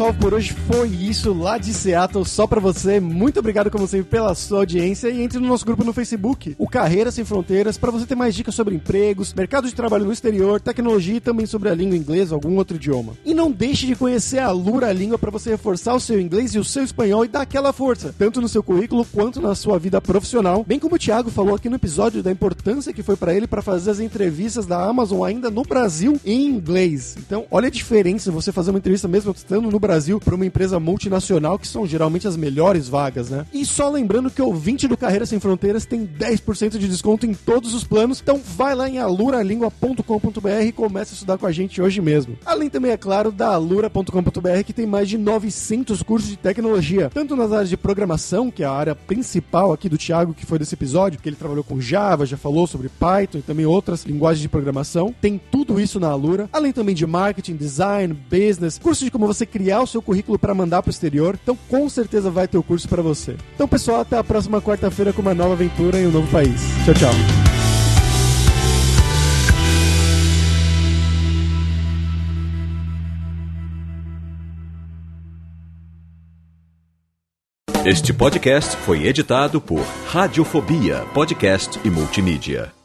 pessoal, 0.00 0.14
por 0.14 0.32
hoje 0.32 0.54
foi 0.66 0.88
isso 0.88 1.34
lá 1.34 1.58
de 1.58 1.74
Seattle, 1.74 2.24
só 2.24 2.46
pra 2.46 2.58
você. 2.58 2.98
Muito 2.98 3.38
obrigado, 3.38 3.70
como 3.70 3.86
sempre, 3.86 4.08
pela 4.08 4.34
sua 4.34 4.60
audiência 4.60 5.08
e 5.08 5.20
entre 5.20 5.38
no 5.38 5.46
nosso 5.46 5.66
grupo 5.66 5.84
no 5.84 5.92
Facebook, 5.92 6.54
o 6.58 6.66
Carreira 6.66 7.10
Sem 7.10 7.22
Fronteiras, 7.22 7.76
pra 7.76 7.90
você 7.90 8.06
ter 8.06 8.14
mais 8.14 8.34
dicas 8.34 8.54
sobre 8.54 8.74
empregos, 8.74 9.34
mercado 9.34 9.68
de 9.68 9.74
trabalho 9.74 10.06
no 10.06 10.12
exterior, 10.12 10.58
tecnologia 10.58 11.16
e 11.16 11.20
também 11.20 11.44
sobre 11.44 11.68
a 11.68 11.74
língua 11.74 11.98
inglesa 11.98 12.34
ou 12.34 12.40
algum 12.42 12.56
outro 12.56 12.76
idioma. 12.76 13.12
E 13.26 13.34
não 13.34 13.50
deixe 13.50 13.86
de 13.86 13.94
conhecer 13.94 14.38
a 14.38 14.50
Lura 14.50 14.90
Língua 14.90 15.18
pra 15.18 15.30
você 15.30 15.50
reforçar 15.50 15.94
o 15.94 16.00
seu 16.00 16.18
inglês 16.18 16.54
e 16.54 16.58
o 16.58 16.64
seu 16.64 16.82
espanhol 16.82 17.26
e 17.26 17.28
dar 17.28 17.42
aquela 17.42 17.70
força, 17.70 18.14
tanto 18.16 18.40
no 18.40 18.48
seu 18.48 18.62
currículo 18.62 19.04
quanto 19.04 19.38
na 19.38 19.54
sua 19.54 19.78
vida 19.78 20.00
profissional. 20.00 20.64
Bem 20.66 20.78
como 20.78 20.94
o 20.94 20.98
Thiago 20.98 21.30
falou 21.30 21.54
aqui 21.54 21.68
no 21.68 21.76
episódio 21.76 22.22
da 22.22 22.32
importância 22.32 22.94
que 22.94 23.02
foi 23.02 23.16
pra 23.16 23.34
ele 23.34 23.46
pra 23.46 23.60
fazer 23.60 23.90
as 23.90 24.00
entrevistas 24.00 24.64
da 24.64 24.82
Amazon 24.82 25.24
ainda 25.24 25.50
no 25.50 25.62
Brasil 25.62 26.18
em 26.24 26.46
inglês. 26.46 27.16
Então, 27.18 27.44
olha 27.50 27.68
a 27.68 27.70
diferença 27.70 28.32
você 28.32 28.50
fazer 28.50 28.70
uma 28.70 28.78
entrevista 28.78 29.06
mesmo 29.06 29.32
estando 29.36 29.70
no 29.70 29.78
Brasil 29.78 29.89
para 30.20 30.34
uma 30.34 30.46
empresa 30.46 30.78
multinacional, 30.78 31.58
que 31.58 31.66
são 31.66 31.86
geralmente 31.86 32.28
as 32.28 32.36
melhores 32.36 32.88
vagas, 32.88 33.30
né? 33.30 33.46
E 33.52 33.64
só 33.64 33.88
lembrando 33.88 34.30
que 34.30 34.42
o 34.42 34.46
ouvinte 34.46 34.86
do 34.86 34.96
Carreira 34.96 35.26
Sem 35.26 35.40
Fronteiras 35.40 35.84
tem 35.84 36.06
10% 36.06 36.78
de 36.78 36.88
desconto 36.88 37.26
em 37.26 37.34
todos 37.34 37.74
os 37.74 37.84
planos. 37.84 38.20
Então 38.20 38.40
vai 38.56 38.74
lá 38.74 38.88
em 38.88 38.98
aluralingua.com.br 38.98 40.62
e 40.64 40.72
comece 40.72 41.12
a 41.12 41.14
estudar 41.14 41.38
com 41.38 41.46
a 41.46 41.52
gente 41.52 41.80
hoje 41.80 42.00
mesmo. 42.00 42.38
Além 42.44 42.68
também, 42.68 42.92
é 42.92 42.96
claro, 42.96 43.32
da 43.32 43.48
alura.com.br, 43.48 44.62
que 44.64 44.72
tem 44.72 44.86
mais 44.86 45.08
de 45.08 45.18
900 45.18 46.02
cursos 46.02 46.30
de 46.30 46.36
tecnologia, 46.36 47.10
tanto 47.12 47.36
nas 47.36 47.52
áreas 47.52 47.68
de 47.68 47.76
programação, 47.76 48.50
que 48.50 48.62
é 48.62 48.66
a 48.66 48.72
área 48.72 48.94
principal 48.94 49.72
aqui 49.72 49.88
do 49.88 49.98
Thiago, 49.98 50.34
que 50.34 50.46
foi 50.46 50.58
desse 50.58 50.74
episódio, 50.74 51.18
que 51.20 51.28
ele 51.28 51.36
trabalhou 51.36 51.64
com 51.64 51.80
Java, 51.80 52.26
já 52.26 52.36
falou 52.36 52.66
sobre 52.66 52.88
Python 52.88 53.38
e 53.38 53.42
também 53.42 53.66
outras 53.66 54.04
linguagens 54.04 54.42
de 54.42 54.48
programação. 54.48 55.14
Tem 55.20 55.40
tudo 55.50 55.80
isso 55.80 55.98
na 55.98 56.08
Alura, 56.08 56.48
além 56.52 56.72
também 56.72 56.94
de 56.94 57.06
marketing, 57.06 57.56
design, 57.56 58.14
business, 58.14 58.78
curso 58.78 59.04
de 59.04 59.10
como 59.10 59.26
você 59.26 59.44
criar 59.44 59.79
o 59.82 59.86
seu 59.86 60.02
currículo 60.02 60.38
para 60.38 60.54
mandar 60.54 60.82
para 60.82 60.90
o 60.90 60.92
exterior. 60.92 61.38
Então, 61.42 61.56
com 61.68 61.88
certeza 61.88 62.30
vai 62.30 62.48
ter 62.48 62.58
o 62.58 62.62
curso 62.62 62.88
para 62.88 63.02
você. 63.02 63.36
Então, 63.54 63.68
pessoal, 63.68 64.00
até 64.00 64.16
a 64.16 64.24
próxima 64.24 64.60
quarta-feira 64.60 65.12
com 65.12 65.22
uma 65.22 65.34
nova 65.34 65.54
aventura 65.54 66.00
em 66.00 66.06
um 66.06 66.10
novo 66.10 66.30
país. 66.30 66.60
Tchau, 66.84 66.94
tchau. 66.94 67.50
Este 77.84 78.12
podcast 78.12 78.76
foi 78.76 79.06
editado 79.06 79.58
por 79.58 79.80
Radiofobia, 80.06 81.06
podcast 81.14 81.80
e 81.82 81.88
multimídia. 81.88 82.79